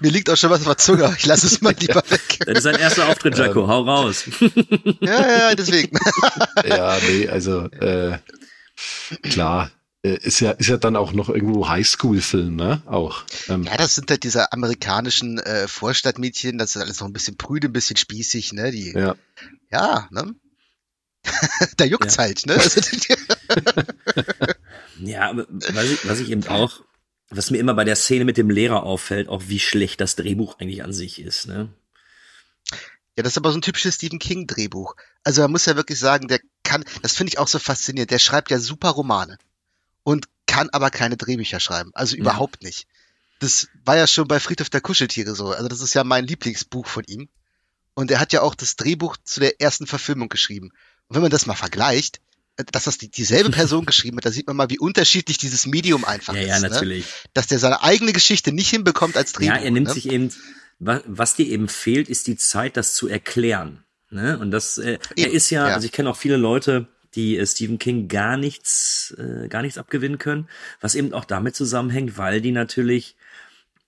[0.00, 1.14] Mir liegt auch schon was auf der Zunge.
[1.16, 2.38] Ich lasse es mal lieber weg.
[2.46, 3.62] Das ist dein erster Auftritt, Jaco.
[3.62, 4.24] Ähm, Hau raus.
[5.00, 5.96] ja, ja, deswegen.
[6.66, 8.18] ja, nee, also äh,
[9.22, 9.70] klar
[10.02, 12.82] äh, ist ja, ist ja dann auch noch irgendwo Highschool-Film, ne?
[12.86, 13.24] Auch.
[13.48, 13.62] Ähm.
[13.64, 17.68] Ja, das sind halt diese amerikanischen äh, Vorstadtmädchen, das ist alles noch ein bisschen prüde,
[17.68, 18.72] ein bisschen spießig, ne?
[18.72, 19.14] Die, ja.
[19.70, 20.34] Ja, ne?
[21.76, 22.22] da juckt's ja.
[22.22, 22.54] halt, ne?
[22.54, 22.80] Also,
[25.00, 26.82] ja, aber was ich, was ich eben auch,
[27.30, 30.58] was mir immer bei der Szene mit dem Lehrer auffällt, auch wie schlecht das Drehbuch
[30.58, 31.72] eigentlich an sich ist, ne?
[33.16, 34.96] Ja, das ist aber so ein typisches Stephen King Drehbuch.
[35.22, 38.18] Also man muss ja wirklich sagen, der kann, das finde ich auch so faszinierend, der
[38.18, 39.36] schreibt ja super Romane
[40.02, 41.90] und kann aber keine Drehbücher schreiben.
[41.94, 42.22] Also ja.
[42.22, 42.86] überhaupt nicht.
[43.40, 45.48] Das war ja schon bei Friedhof der Kuscheltiere so.
[45.48, 47.28] Also das ist ja mein Lieblingsbuch von ihm.
[47.94, 50.70] Und er hat ja auch das Drehbuch zu der ersten Verfilmung geschrieben.
[51.12, 52.22] Und wenn man das mal vergleicht,
[52.56, 55.66] äh, dass das die, dieselbe Person geschrieben hat, da sieht man mal, wie unterschiedlich dieses
[55.66, 56.48] Medium einfach ja, ist.
[56.48, 56.68] Ja, ne?
[56.70, 57.04] natürlich.
[57.04, 57.30] Ne?
[57.34, 59.56] Dass der seine eigene Geschichte nicht hinbekommt als Drehbuch.
[59.56, 59.92] Ja, er nimmt ne?
[59.92, 60.30] sich eben,
[60.78, 63.84] was dir eben fehlt, ist die Zeit, das zu erklären.
[64.08, 64.38] Ne?
[64.38, 67.46] Und das, äh, er ist ja, ja, also ich kenne auch viele Leute, die äh,
[67.46, 70.48] Stephen King gar nichts, äh, gar nichts abgewinnen können,
[70.80, 73.16] was eben auch damit zusammenhängt, weil die natürlich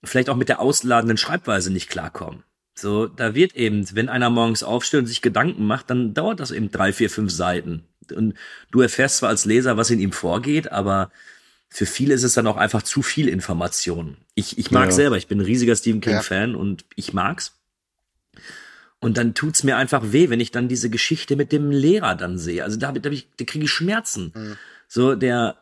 [0.03, 2.43] vielleicht auch mit der ausladenden Schreibweise nicht klarkommen.
[2.75, 6.51] So, da wird eben, wenn einer morgens aufsteht und sich Gedanken macht, dann dauert das
[6.51, 7.83] eben drei, vier, fünf Seiten.
[8.13, 8.35] Und
[8.71, 11.09] du erfährst zwar als Leser, was in ihm vorgeht, aber
[11.69, 14.17] für viele ist es dann auch einfach zu viel Information.
[14.35, 14.91] Ich, ich mag ja.
[14.91, 16.57] selber, ich bin ein riesiger Stephen King-Fan ja.
[16.57, 17.53] und ich mag's.
[18.99, 22.37] Und dann tut's mir einfach weh, wenn ich dann diese Geschichte mit dem Lehrer dann
[22.37, 22.63] sehe.
[22.63, 24.31] Also da, da, ich, da kriege ich Schmerzen.
[24.35, 24.57] Mhm.
[24.87, 25.57] So, der,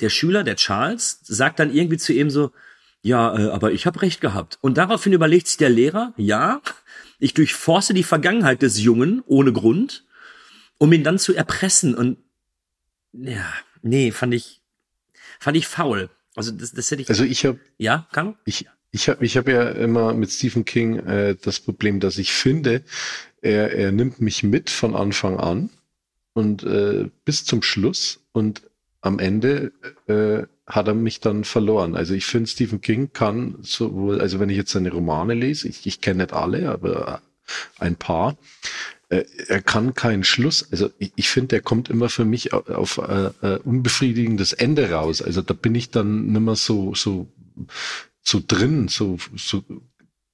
[0.00, 2.52] der Schüler, der Charles, sagt dann irgendwie zu ihm so,
[3.06, 4.58] ja, äh, aber ich habe recht gehabt.
[4.62, 6.60] Und daraufhin überlegt sich der Lehrer, ja,
[7.20, 10.04] ich durchforste die Vergangenheit des Jungen ohne Grund,
[10.78, 11.94] um ihn dann zu erpressen.
[11.94, 12.18] Und
[13.12, 13.46] ja,
[13.82, 14.60] nee, fand ich,
[15.38, 16.10] fand ich faul.
[16.34, 17.08] Also das, das hätte ich.
[17.08, 17.60] Also ich habe.
[17.78, 18.34] Ja, kann?
[18.44, 22.32] Ich, ich habe ich hab ja immer mit Stephen King äh, das Problem, dass ich
[22.32, 22.82] finde,
[23.40, 25.70] er, er nimmt mich mit von Anfang an
[26.32, 28.62] und äh, bis zum Schluss und
[29.00, 29.72] am Ende
[30.08, 31.96] äh, hat er mich dann verloren.
[31.96, 35.86] Also ich finde, Stephen King kann sowohl, also wenn ich jetzt seine Romane lese, ich,
[35.86, 37.22] ich kenne nicht alle, aber
[37.78, 38.36] ein paar,
[39.08, 42.68] äh, er kann keinen Schluss, also ich, ich finde, der kommt immer für mich auf,
[42.68, 45.22] auf äh, äh, unbefriedigendes Ende raus.
[45.22, 47.28] Also da bin ich dann nimmer so, so
[48.26, 49.62] so drin, so, so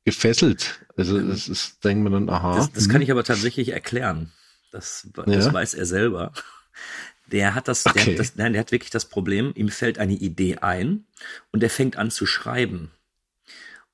[0.05, 0.81] gefesselt.
[0.97, 2.57] Also das ist, denkt man dann, aha.
[2.57, 3.03] Das, das kann hm.
[3.03, 4.33] ich aber tatsächlich erklären.
[4.73, 5.53] Das, das ja.
[5.53, 6.33] weiß er selber.
[7.33, 8.05] Der hat das, okay.
[8.05, 11.07] der hat das, nein, der hat wirklich das Problem, ihm fällt eine Idee ein
[11.51, 12.91] und er fängt an zu schreiben.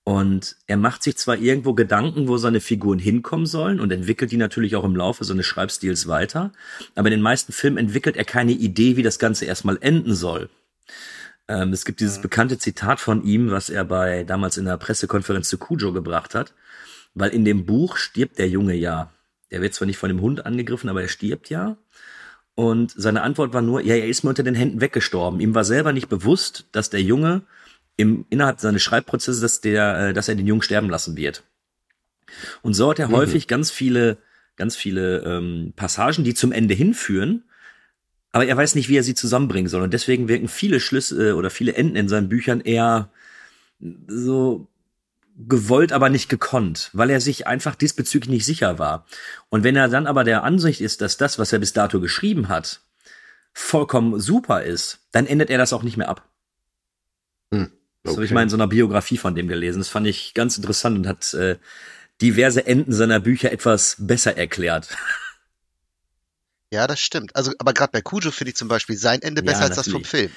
[0.04, 4.38] Und er macht sich zwar irgendwo Gedanken, wo seine Figuren hinkommen sollen und entwickelt die
[4.38, 6.52] natürlich auch im Laufe seines Schreibstils weiter,
[6.94, 10.48] aber in den meisten Filmen entwickelt er keine Idee, wie das Ganze erstmal enden soll.
[11.46, 15.48] Ähm, es gibt dieses bekannte Zitat von ihm, was er bei damals in der Pressekonferenz
[15.48, 16.54] zu Cujo gebracht hat,
[17.14, 19.12] weil in dem Buch stirbt der Junge ja.
[19.50, 21.76] Der wird zwar nicht von dem Hund angegriffen, aber er stirbt ja.
[22.58, 25.38] Und seine Antwort war nur, ja, er ist mir unter den Händen weggestorben.
[25.38, 27.42] Ihm war selber nicht bewusst, dass der Junge
[27.96, 31.44] im, innerhalb seines Schreibprozesses, dass der, äh, dass er den Jungen sterben lassen wird.
[32.62, 33.12] Und so hat er mhm.
[33.12, 34.18] häufig ganz viele,
[34.56, 37.44] ganz viele ähm, Passagen, die zum Ende hinführen,
[38.32, 39.82] aber er weiß nicht, wie er sie zusammenbringen soll.
[39.82, 43.08] Und deswegen wirken viele Schlüsse äh, oder viele Enden in seinen Büchern eher
[44.08, 44.66] so
[45.38, 49.06] gewollt, aber nicht gekonnt, weil er sich einfach diesbezüglich nicht sicher war.
[49.48, 52.48] Und wenn er dann aber der Ansicht ist, dass das, was er bis dato geschrieben
[52.48, 52.80] hat,
[53.52, 56.28] vollkommen super ist, dann ändert er das auch nicht mehr ab.
[57.52, 57.72] Hm, okay.
[58.02, 59.78] Das habe ich mal in so einer Biografie von dem gelesen.
[59.78, 61.56] Das fand ich ganz interessant und hat äh,
[62.20, 64.88] diverse Enden seiner Bücher etwas besser erklärt.
[66.70, 67.34] Ja, das stimmt.
[67.34, 69.88] Also, aber gerade bei Cujo finde ich zum Beispiel sein Ende besser ja, als das
[69.88, 70.30] vom Film.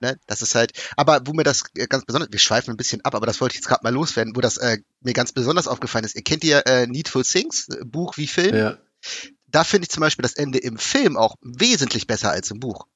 [0.00, 0.18] Ne?
[0.26, 3.14] Das ist halt, aber wo mir das äh, ganz besonders, wir schweifen ein bisschen ab,
[3.14, 6.04] aber das wollte ich jetzt gerade mal loswerden, wo das äh, mir ganz besonders aufgefallen
[6.04, 6.16] ist.
[6.16, 8.54] Ihr kennt ja äh, Needful Things, äh, Buch wie Film.
[8.54, 8.78] Ja.
[9.46, 12.86] Da finde ich zum Beispiel das Ende im Film auch wesentlich besser als im Buch.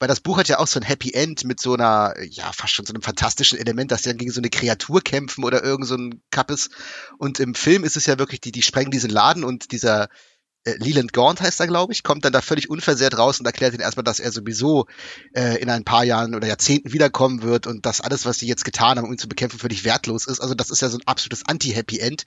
[0.00, 2.72] Weil das Buch hat ja auch so ein Happy End mit so einer, ja, fast
[2.72, 5.86] schon so einem fantastischen Element, dass sie dann gegen so eine Kreatur kämpfen oder irgend
[5.86, 6.70] so ein Kappes.
[7.18, 10.08] Und im Film ist es ja wirklich, die, die sprengen diesen Laden und dieser,
[10.64, 13.74] äh, Leland Gaunt heißt er, glaube ich, kommt dann da völlig unversehrt raus und erklärt
[13.74, 14.86] ihn erstmal, dass er sowieso
[15.34, 18.64] äh, in ein paar Jahren oder Jahrzehnten wiederkommen wird und dass alles, was sie jetzt
[18.64, 20.40] getan haben, um ihn zu bekämpfen, völlig wertlos ist.
[20.40, 22.24] Also das ist ja so ein absolutes Anti-Happy End,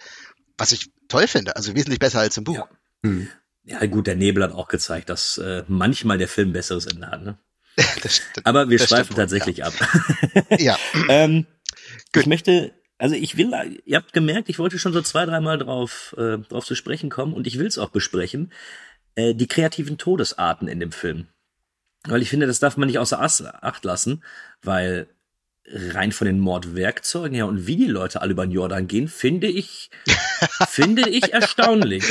[0.57, 1.55] was ich toll finde.
[1.55, 2.55] Also wesentlich besser als im Buch.
[2.55, 2.69] Ja.
[3.03, 3.27] Hm.
[3.65, 7.23] Ja, gut, der Nebel hat auch gezeigt, dass äh, manchmal der Film besseres Ende hat.
[7.23, 7.37] Ne?
[8.01, 9.67] das, das, Aber wir schweifen tatsächlich ja.
[9.67, 9.73] ab.
[10.57, 10.77] ja.
[11.09, 11.45] ähm,
[12.15, 12.73] ich möchte
[13.03, 13.51] also ich will,
[13.83, 17.33] ihr habt gemerkt, ich wollte schon so zwei, dreimal drauf, äh, drauf zu sprechen kommen
[17.33, 18.53] und ich will es auch besprechen,
[19.15, 21.27] äh, die kreativen Todesarten in dem Film.
[22.07, 24.23] Weil ich finde, das darf man nicht außer Acht lassen,
[24.61, 25.09] weil
[25.67, 29.47] rein von den Mordwerkzeugen her und wie die Leute alle über den Jordan gehen, finde
[29.47, 29.89] ich,
[30.69, 32.05] finde ich erstaunlich.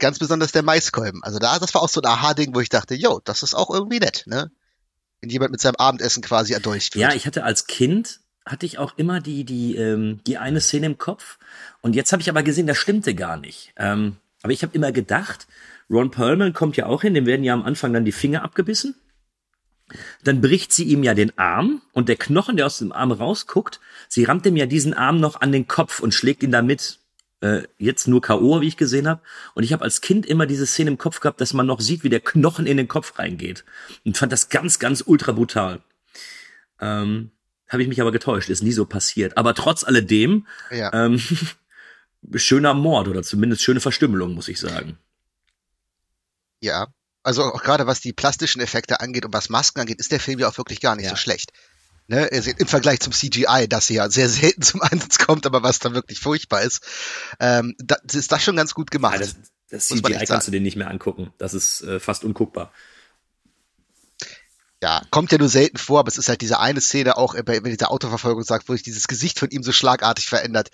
[0.00, 1.22] Ganz besonders der Maiskolben.
[1.22, 3.70] Also da, das war auch so ein Aha-Ding, wo ich dachte, yo, das ist auch
[3.70, 4.50] irgendwie nett, ne?
[5.20, 7.02] Wenn jemand mit seinem Abendessen quasi erdolcht wird.
[7.02, 10.86] Ja, ich hatte als Kind hatte ich auch immer die, die, ähm, die eine Szene
[10.86, 11.38] im Kopf.
[11.80, 13.72] Und jetzt habe ich aber gesehen, das stimmte gar nicht.
[13.76, 15.46] Ähm, aber ich habe immer gedacht,
[15.90, 18.94] Ron Perlman kommt ja auch hin, dem werden ja am Anfang dann die Finger abgebissen.
[20.22, 23.80] Dann bricht sie ihm ja den Arm und der Knochen, der aus dem Arm rausguckt,
[24.08, 26.98] sie rammt ihm ja diesen Arm noch an den Kopf und schlägt ihn damit
[27.40, 29.20] äh, jetzt nur K.O., wie ich gesehen habe.
[29.54, 32.02] Und ich habe als Kind immer diese Szene im Kopf gehabt, dass man noch sieht,
[32.02, 33.64] wie der Knochen in den Kopf reingeht.
[34.04, 35.80] Und fand das ganz, ganz ultra brutal.
[36.80, 37.30] Ähm,
[37.68, 39.36] habe ich mich aber getäuscht, ist nie so passiert.
[39.36, 40.92] Aber trotz alledem, ja.
[40.92, 41.20] ähm,
[42.34, 44.98] schöner Mord oder zumindest schöne Verstümmelung, muss ich sagen.
[46.60, 46.88] Ja,
[47.22, 50.38] also auch gerade was die plastischen Effekte angeht und was Masken angeht, ist der Film
[50.38, 51.10] ja auch wirklich gar nicht ja.
[51.10, 51.52] so schlecht.
[52.06, 55.94] Ne, Im Vergleich zum CGI, das ja sehr selten zum Einsatz kommt, aber was da
[55.94, 56.82] wirklich furchtbar ist,
[57.40, 59.14] ähm, das ist das schon ganz gut gemacht.
[59.14, 59.36] Ja, das,
[59.70, 61.32] das CGI kannst du dir nicht mehr angucken.
[61.38, 62.72] Das ist äh, fast unguckbar
[64.84, 67.60] ja, kommt ja nur selten vor, aber es ist halt diese eine Szene auch bei,
[67.60, 70.68] bei dieser Autoverfolgung sagt, wo sich dieses Gesicht von ihm so schlagartig verändert.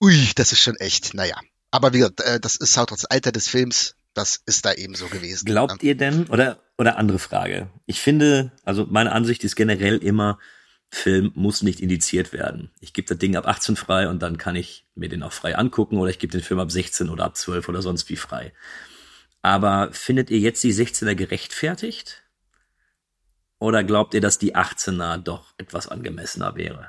[0.00, 1.34] Ui, das ist schon echt, naja.
[1.72, 4.94] Aber wie gesagt, äh, das ist halt das Alter des Films, das ist da eben
[4.94, 5.46] so gewesen.
[5.46, 7.70] Glaubt ihr denn, oder, oder andere Frage.
[7.86, 10.38] Ich finde, also meine Ansicht ist generell immer,
[10.88, 12.70] Film muss nicht indiziert werden.
[12.78, 15.56] Ich gebe das Ding ab 18 frei und dann kann ich mir den auch frei
[15.56, 18.52] angucken oder ich gebe den Film ab 16 oder ab 12 oder sonst wie frei.
[19.42, 22.23] Aber findet ihr jetzt die 16er gerechtfertigt?
[23.64, 26.88] Oder glaubt ihr, dass die 18er doch etwas angemessener wäre?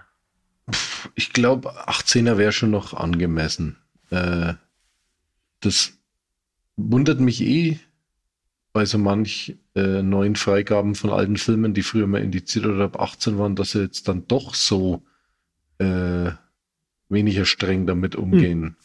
[1.16, 3.78] Ich glaube, 18er wäre schon noch angemessen.
[4.10, 4.56] Äh,
[5.62, 5.94] das
[6.76, 7.80] wundert mich eh
[8.74, 13.00] bei so manch äh, neuen Freigaben von alten Filmen, die früher mal indiziert oder ab
[13.00, 15.02] 18 waren, dass sie jetzt dann doch so
[15.78, 16.32] äh,
[17.08, 18.76] weniger streng damit umgehen.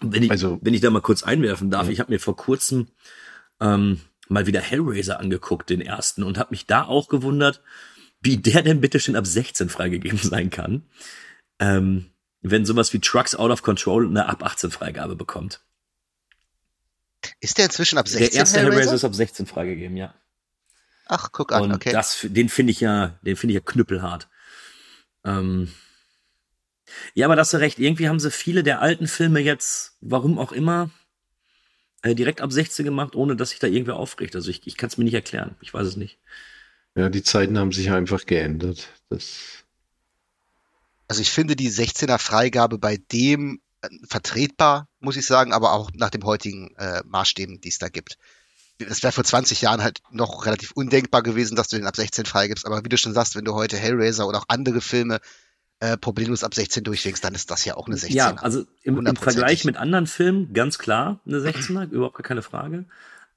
[0.00, 0.12] Hm.
[0.12, 1.92] Wenn ich, also, wenn ich da mal kurz einwerfen darf, ja.
[1.92, 2.86] ich habe mir vor kurzem
[3.60, 7.62] ähm, mal wieder Hellraiser angeguckt, den ersten, und habe mich da auch gewundert,
[8.20, 10.84] wie der denn bitte schon ab 16 freigegeben sein kann,
[11.58, 12.10] ähm,
[12.40, 15.60] wenn sowas wie Trucks Out of Control eine ab 18 Freigabe bekommt.
[17.40, 18.30] Ist der inzwischen ab 16?
[18.30, 20.14] Der erste Hellraiser, Hellraiser ist ab 16 freigegeben, ja.
[21.06, 21.92] Ach, guck an, und okay.
[21.92, 24.28] Das, den finde ich ja, den finde ich ja knüppelhart.
[25.24, 25.72] Ähm,
[27.14, 27.78] ja, aber da hast du recht.
[27.78, 30.90] Irgendwie haben sie viele der alten Filme jetzt, warum auch immer,
[32.04, 34.36] äh, direkt ab 16 gemacht, ohne dass sich da irgendwer aufregt.
[34.36, 35.56] Also ich, ich kann es mir nicht erklären.
[35.62, 36.18] Ich weiß es nicht.
[36.94, 38.88] Ja, die Zeiten haben sich einfach geändert.
[39.08, 39.64] Das
[41.08, 45.90] also ich finde die 16er Freigabe bei dem äh, vertretbar, muss ich sagen, aber auch
[45.94, 48.18] nach dem heutigen äh, Maßstäben, die es da gibt.
[48.78, 52.26] Das wäre vor 20 Jahren halt noch relativ undenkbar gewesen, dass du den ab 16
[52.26, 52.66] freigibst.
[52.66, 55.20] Aber wie du schon sagst, wenn du heute Hellraiser oder auch andere Filme
[55.84, 58.14] äh, problemlos ab 16 durchwinkst, dann ist das ja auch eine 16er.
[58.14, 62.42] Ja, also im, im Vergleich mit anderen Filmen ganz klar eine 16er, überhaupt gar keine
[62.42, 62.86] Frage.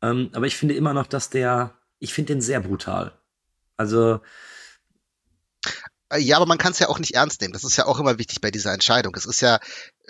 [0.01, 3.11] Ähm, aber ich finde immer noch, dass der, ich finde den sehr brutal.
[3.75, 4.21] Also
[6.09, 7.53] äh, ja, aber man kann es ja auch nicht ernst nehmen.
[7.53, 9.13] Das ist ja auch immer wichtig bei dieser Entscheidung.
[9.15, 9.59] Es ist ja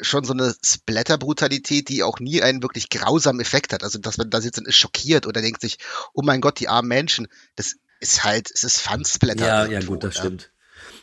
[0.02, 3.84] schon so eine Splatter-Brutalität, die auch nie einen wirklich grausamen Effekt hat.
[3.84, 5.78] Also, dass man da sitzt und ist schockiert oder denkt sich,
[6.14, 7.28] oh mein Gott, die armen Menschen.
[7.56, 9.48] Das ist halt, es ist Fun-Splatter.
[9.48, 10.22] Ja, irgendwo, ja, gut, das ja.
[10.22, 10.52] stimmt.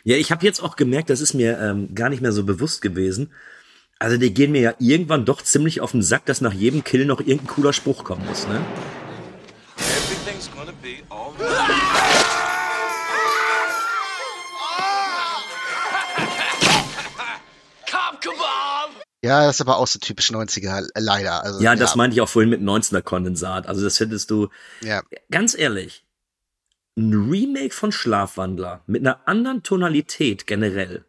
[0.07, 2.82] Ja, ich habe jetzt auch gemerkt, das ist mir ähm, gar nicht mehr so bewusst
[2.82, 3.32] gewesen.
[3.98, 7.07] Also die gehen mir ja irgendwann doch ziemlich auf den Sack, dass nach jedem Kill
[7.07, 8.61] noch irgendein cooler Spruch kommen muss, ne?
[9.78, 11.70] Everything's gonna be alright.
[19.22, 21.42] Ja, das ist aber auch so typisch 90er, leider.
[21.42, 21.96] Also, ja, das ja.
[21.96, 23.66] meinte ich auch vorhin mit 19er Kondensat.
[23.66, 24.50] Also das findest du,
[24.82, 25.00] ja.
[25.30, 26.03] ganz ehrlich,
[26.97, 31.05] ein Remake von Schlafwandler mit einer anderen Tonalität generell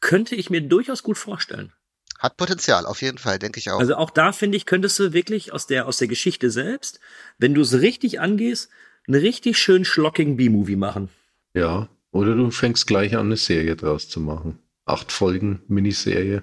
[0.00, 1.72] könnte ich mir durchaus gut vorstellen.
[2.18, 3.78] Hat Potenzial, auf jeden Fall, denke ich auch.
[3.78, 7.00] Also auch da finde ich, könntest du wirklich aus der, aus der Geschichte selbst,
[7.38, 8.70] wenn du es richtig angehst,
[9.06, 11.10] einen richtig schön schlockigen B-Movie machen.
[11.54, 14.58] Ja, oder du fängst gleich an, eine Serie draus zu machen.
[14.84, 16.42] Acht Folgen, Miniserie.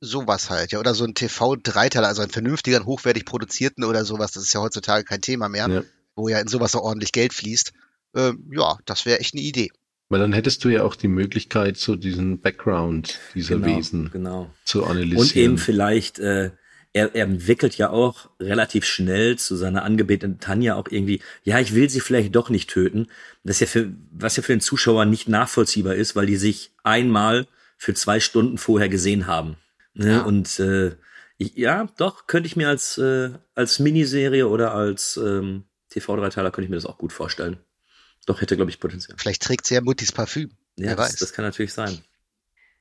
[0.00, 0.80] sowas halt, ja.
[0.80, 4.32] Oder so ein TV-Dreiteiler, also einen vernünftigen, hochwertig produzierten oder sowas.
[4.32, 5.82] Das ist ja heutzutage kein Thema mehr, ja.
[6.16, 7.72] Wo ja in sowas so ordentlich Geld fließt.
[8.14, 9.70] Ähm, ja, das wäre echt eine Idee.
[10.08, 14.50] Weil dann hättest du ja auch die Möglichkeit, so diesen Background dieser genau, Wesen genau.
[14.64, 15.18] zu analysieren.
[15.18, 16.50] Und eben vielleicht, äh,
[16.92, 21.74] er, er entwickelt ja auch relativ schnell zu seiner angebeteten Tanja auch irgendwie, ja, ich
[21.74, 23.06] will sie vielleicht doch nicht töten.
[23.42, 27.46] Das ja für, was ja für den Zuschauer nicht nachvollziehbar ist, weil die sich einmal
[27.78, 29.56] für zwei Stunden vorher gesehen haben.
[29.94, 30.08] Ne?
[30.08, 30.22] Ja.
[30.22, 30.94] Und äh,
[31.38, 36.64] ich, ja, doch, könnte ich mir als, äh, als Miniserie oder als ähm, TV-Dreiteiler könnte
[36.64, 37.58] ich mir das auch gut vorstellen.
[38.26, 39.16] Doch, hätte, glaube ich, Potenzial.
[39.18, 40.50] Vielleicht trägt sie ja Muttis Parfüm.
[40.76, 41.16] Ja, Wer das, weiß.
[41.16, 41.98] das kann natürlich sein.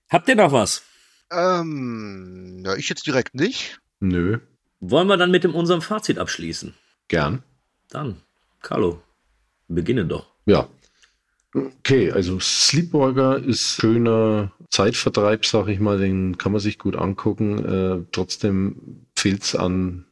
[0.10, 0.84] Habt ihr noch was?
[1.32, 3.80] Ähm, ja, ich jetzt direkt nicht.
[4.00, 4.40] Nö.
[4.80, 6.74] Wollen wir dann mit dem, unserem Fazit abschließen?
[7.08, 7.44] Gern.
[7.90, 8.22] Dann,
[8.62, 9.02] Carlo,
[9.68, 10.28] beginne doch.
[10.46, 10.70] Ja.
[11.54, 17.66] Okay, also Sleepwalker ist schöner Zeitvertreib, sag ich mal, den kann man sich gut angucken.
[17.66, 20.06] Äh, trotzdem fehlt's an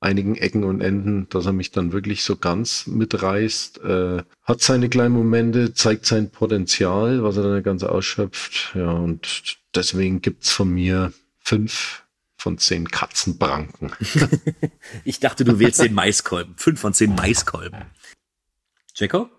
[0.00, 3.78] einigen Ecken und Enden, dass er mich dann wirklich so ganz mitreißt.
[3.84, 8.72] Äh, hat seine kleinen Momente, zeigt sein Potenzial, was er dann ganz ausschöpft.
[8.74, 12.04] Ja, und deswegen gibt's von mir fünf
[12.36, 13.92] von zehn Katzenbranken.
[15.04, 16.56] ich dachte, du wählst den Maiskolben.
[16.56, 17.84] Fünf von zehn Maiskolben.
[18.94, 19.30] Jacob?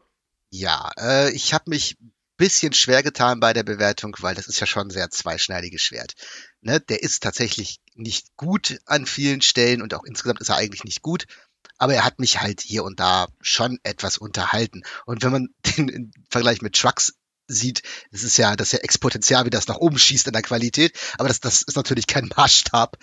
[0.51, 1.97] Ja, äh, ich habe mich
[2.41, 6.15] bisschen schwer getan bei der Bewertung, weil das ist ja schon ein sehr zweischneidiges Schwert.
[6.61, 10.83] Ne, der ist tatsächlich nicht gut an vielen Stellen und auch insgesamt ist er eigentlich
[10.83, 11.25] nicht gut.
[11.77, 14.83] Aber er hat mich halt hier und da schon etwas unterhalten.
[15.05, 17.13] Und wenn man den Vergleich mit Trucks
[17.47, 20.41] sieht, das ist ja das ist ja Exponential, wie das nach oben schießt in der
[20.41, 20.97] Qualität.
[21.17, 22.97] Aber das, das ist natürlich kein Maßstab.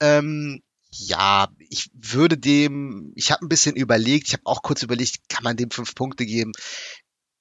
[0.00, 5.28] Ähm, ja, ich würde dem, ich habe ein bisschen überlegt, ich habe auch kurz überlegt,
[5.28, 6.52] kann man dem fünf Punkte geben?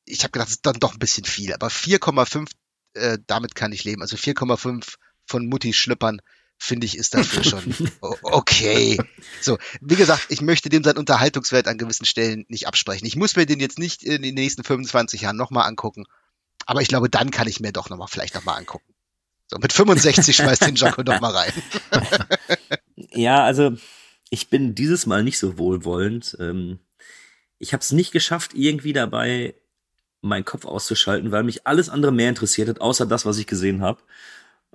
[0.05, 2.49] Ich habe gedacht, das ist dann doch ein bisschen viel, aber 4,5,
[2.93, 4.01] äh, damit kann ich leben.
[4.01, 6.21] Also 4,5 von Mutti Schlüppern,
[6.57, 7.75] finde ich, ist dafür schon
[8.21, 8.97] okay.
[9.41, 13.05] So, wie gesagt, ich möchte dem seinen Unterhaltungswert an gewissen Stellen nicht absprechen.
[13.05, 16.05] Ich muss mir den jetzt nicht in den nächsten 25 Jahren nochmal angucken,
[16.65, 18.93] aber ich glaube, dann kann ich mir doch nochmal, vielleicht nochmal angucken.
[19.47, 21.53] So, mit 65 schmeißt den Jacko doch mal rein.
[22.95, 23.73] ja, also
[24.29, 26.35] ich bin dieses Mal nicht so wohlwollend.
[26.39, 26.79] Ähm,
[27.59, 29.55] ich habe es nicht geschafft, irgendwie dabei
[30.21, 33.81] meinen Kopf auszuschalten, weil mich alles andere mehr interessiert hat, außer das, was ich gesehen
[33.81, 34.01] habe.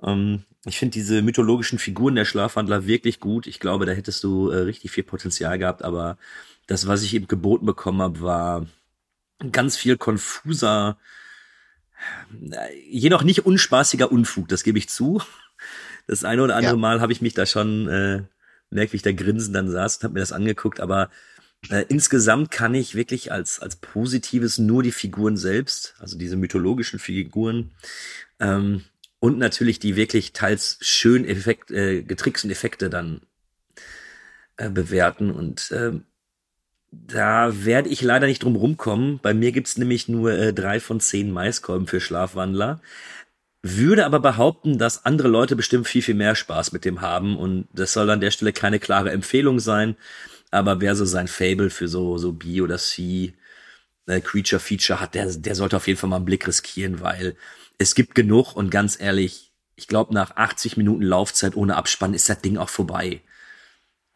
[0.03, 3.47] Ähm, ich finde diese mythologischen Figuren der Schlafwandler wirklich gut.
[3.47, 6.17] Ich glaube, da hättest du äh, richtig viel Potenzial gehabt, aber
[6.67, 8.67] das, was ich eben geboten bekommen habe, war
[9.51, 10.97] ganz viel konfuser,
[12.51, 15.21] äh, jedoch nicht unspaßiger Unfug, das gebe ich zu.
[16.07, 16.79] Das eine oder andere ja.
[16.79, 18.23] Mal habe ich mich da schon äh,
[18.69, 21.09] merkwürdig da grinsen dann saß und habe mir das angeguckt, aber
[21.69, 26.99] äh, insgesamt kann ich wirklich als als positives nur die Figuren selbst, also diese mythologischen
[26.99, 27.71] Figuren
[28.39, 28.83] ähm,
[29.21, 33.21] und natürlich die wirklich teils schön Effekt, äh, getricksten Effekte dann
[34.57, 35.29] äh, bewerten.
[35.29, 35.91] Und äh,
[36.91, 39.19] da werde ich leider nicht drum rumkommen.
[39.21, 42.81] Bei mir gibt's nämlich nur äh, drei von zehn Maiskolben für Schlafwandler.
[43.61, 47.37] Würde aber behaupten, dass andere Leute bestimmt viel, viel mehr Spaß mit dem haben.
[47.37, 49.97] Und das soll an der Stelle keine klare Empfehlung sein.
[50.49, 53.35] Aber wer so sein Fable für so, so B oder C
[54.07, 57.35] äh, Creature Feature hat, der, der sollte auf jeden Fall mal einen Blick riskieren, weil
[57.81, 62.29] es gibt genug und ganz ehrlich, ich glaube, nach 80 Minuten Laufzeit ohne Abspann ist
[62.29, 63.21] das Ding auch vorbei.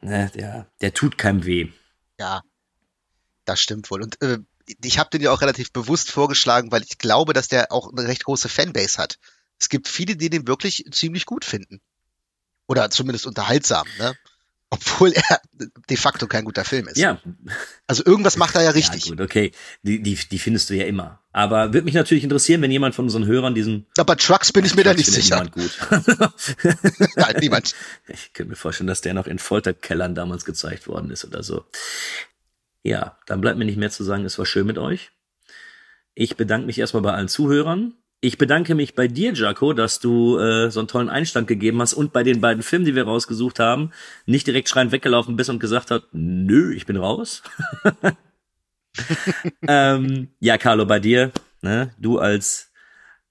[0.01, 1.71] Ne, der, der tut keinem weh.
[2.19, 2.41] Ja,
[3.45, 4.03] das stimmt wohl.
[4.03, 4.37] Und äh,
[4.83, 8.07] ich habe den ja auch relativ bewusst vorgeschlagen, weil ich glaube, dass der auch eine
[8.07, 9.17] recht große Fanbase hat.
[9.59, 11.81] Es gibt viele, die den wirklich ziemlich gut finden.
[12.67, 14.15] Oder zumindest unterhaltsam, ne?
[14.75, 15.41] Obwohl er
[15.89, 16.97] de facto kein guter Film ist.
[16.97, 17.19] Ja.
[17.87, 19.05] Also irgendwas macht er ja richtig.
[19.05, 19.51] Ja, gut, okay.
[19.83, 21.21] Die, die, die findest du ja immer.
[21.31, 23.85] Aber würde mich natürlich interessieren, wenn jemand von unseren Hörern diesen.
[23.97, 25.43] Aber Trucks bin ich mir da nicht sicher.
[25.43, 25.77] Niemand gut.
[27.15, 27.73] Nein, niemand.
[28.07, 31.65] Ich könnte mir vorstellen, dass der noch in Folterkellern damals gezeigt worden ist oder so.
[32.83, 35.11] Ja, dann bleibt mir nicht mehr zu sagen, es war schön mit euch.
[36.13, 37.93] Ich bedanke mich erstmal bei allen Zuhörern.
[38.21, 41.93] Ich bedanke mich bei dir, Jaco, dass du äh, so einen tollen Einstand gegeben hast
[41.93, 43.91] und bei den beiden Filmen, die wir rausgesucht haben,
[44.25, 47.43] nicht direkt schreiend weggelaufen bist und gesagt hast, nö, ich bin raus.
[49.67, 52.71] ähm, ja, Carlo, bei dir, ne, du als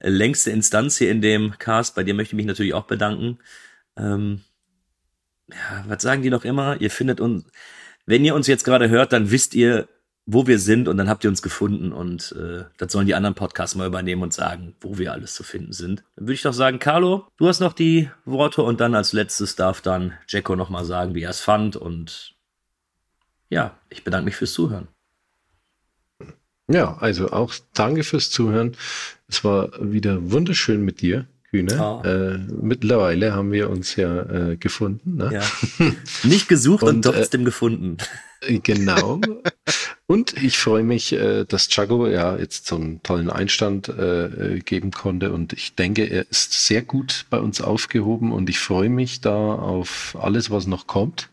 [0.01, 3.39] längste Instanz hier in dem Cast, bei dir möchte ich mich natürlich auch bedanken.
[3.97, 4.43] Ähm,
[5.51, 6.81] ja, was sagen die noch immer?
[6.81, 7.45] Ihr findet uns,
[8.07, 9.89] wenn ihr uns jetzt gerade hört, dann wisst ihr,
[10.27, 13.35] wo wir sind und dann habt ihr uns gefunden und äh, das sollen die anderen
[13.35, 16.03] Podcasts mal übernehmen und sagen, wo wir alles zu finden sind.
[16.17, 19.55] Dann würde ich doch sagen, Carlo, du hast noch die Worte und dann als letztes
[19.57, 22.35] darf dann Jacko nochmal sagen, wie er es fand und
[23.51, 24.89] ja, ich bedanke mich fürs Zuhören.
[26.69, 28.75] Ja, also auch danke fürs Zuhören.
[29.29, 31.81] Es war wieder wunderschön mit dir, Kühne.
[31.81, 32.03] Oh.
[32.05, 35.19] Äh, mittlerweile haben wir uns ja äh, gefunden.
[35.19, 35.31] Ne?
[35.35, 35.93] Ja.
[36.25, 37.99] Nicht gesucht und, und trotzdem äh, gefunden.
[38.65, 39.21] Genau.
[40.09, 44.91] und ich freue mich, äh, dass Chago ja jetzt so einen tollen Einstand äh, geben
[44.91, 45.33] konnte.
[45.33, 49.55] Und ich denke, er ist sehr gut bei uns aufgehoben und ich freue mich da
[49.55, 51.29] auf alles, was noch kommt.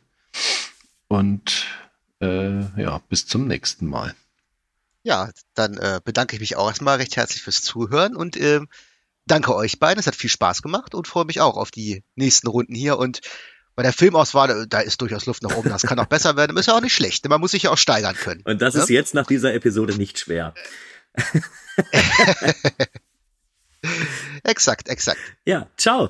[1.08, 1.66] Und
[2.22, 4.14] äh, ja, bis zum nächsten Mal.
[5.02, 8.62] Ja, dann äh, bedanke ich mich auch erstmal recht herzlich fürs Zuhören und äh,
[9.32, 10.00] danke euch beiden.
[10.00, 12.98] Es hat viel Spaß gemacht und freue mich auch auf die nächsten Runden hier.
[12.98, 13.22] Und
[13.76, 15.70] bei der Filmauswahl, da ist durchaus Luft nach oben.
[15.70, 16.58] Das kann auch besser werden.
[16.58, 17.28] Ist ja auch nicht schlecht.
[17.28, 18.42] Man muss sich ja auch steigern können.
[18.44, 18.84] Und das ja?
[18.84, 20.54] ist jetzt nach dieser Episode nicht schwer.
[24.44, 25.20] exakt, exakt.
[25.46, 26.10] Ja, ciao.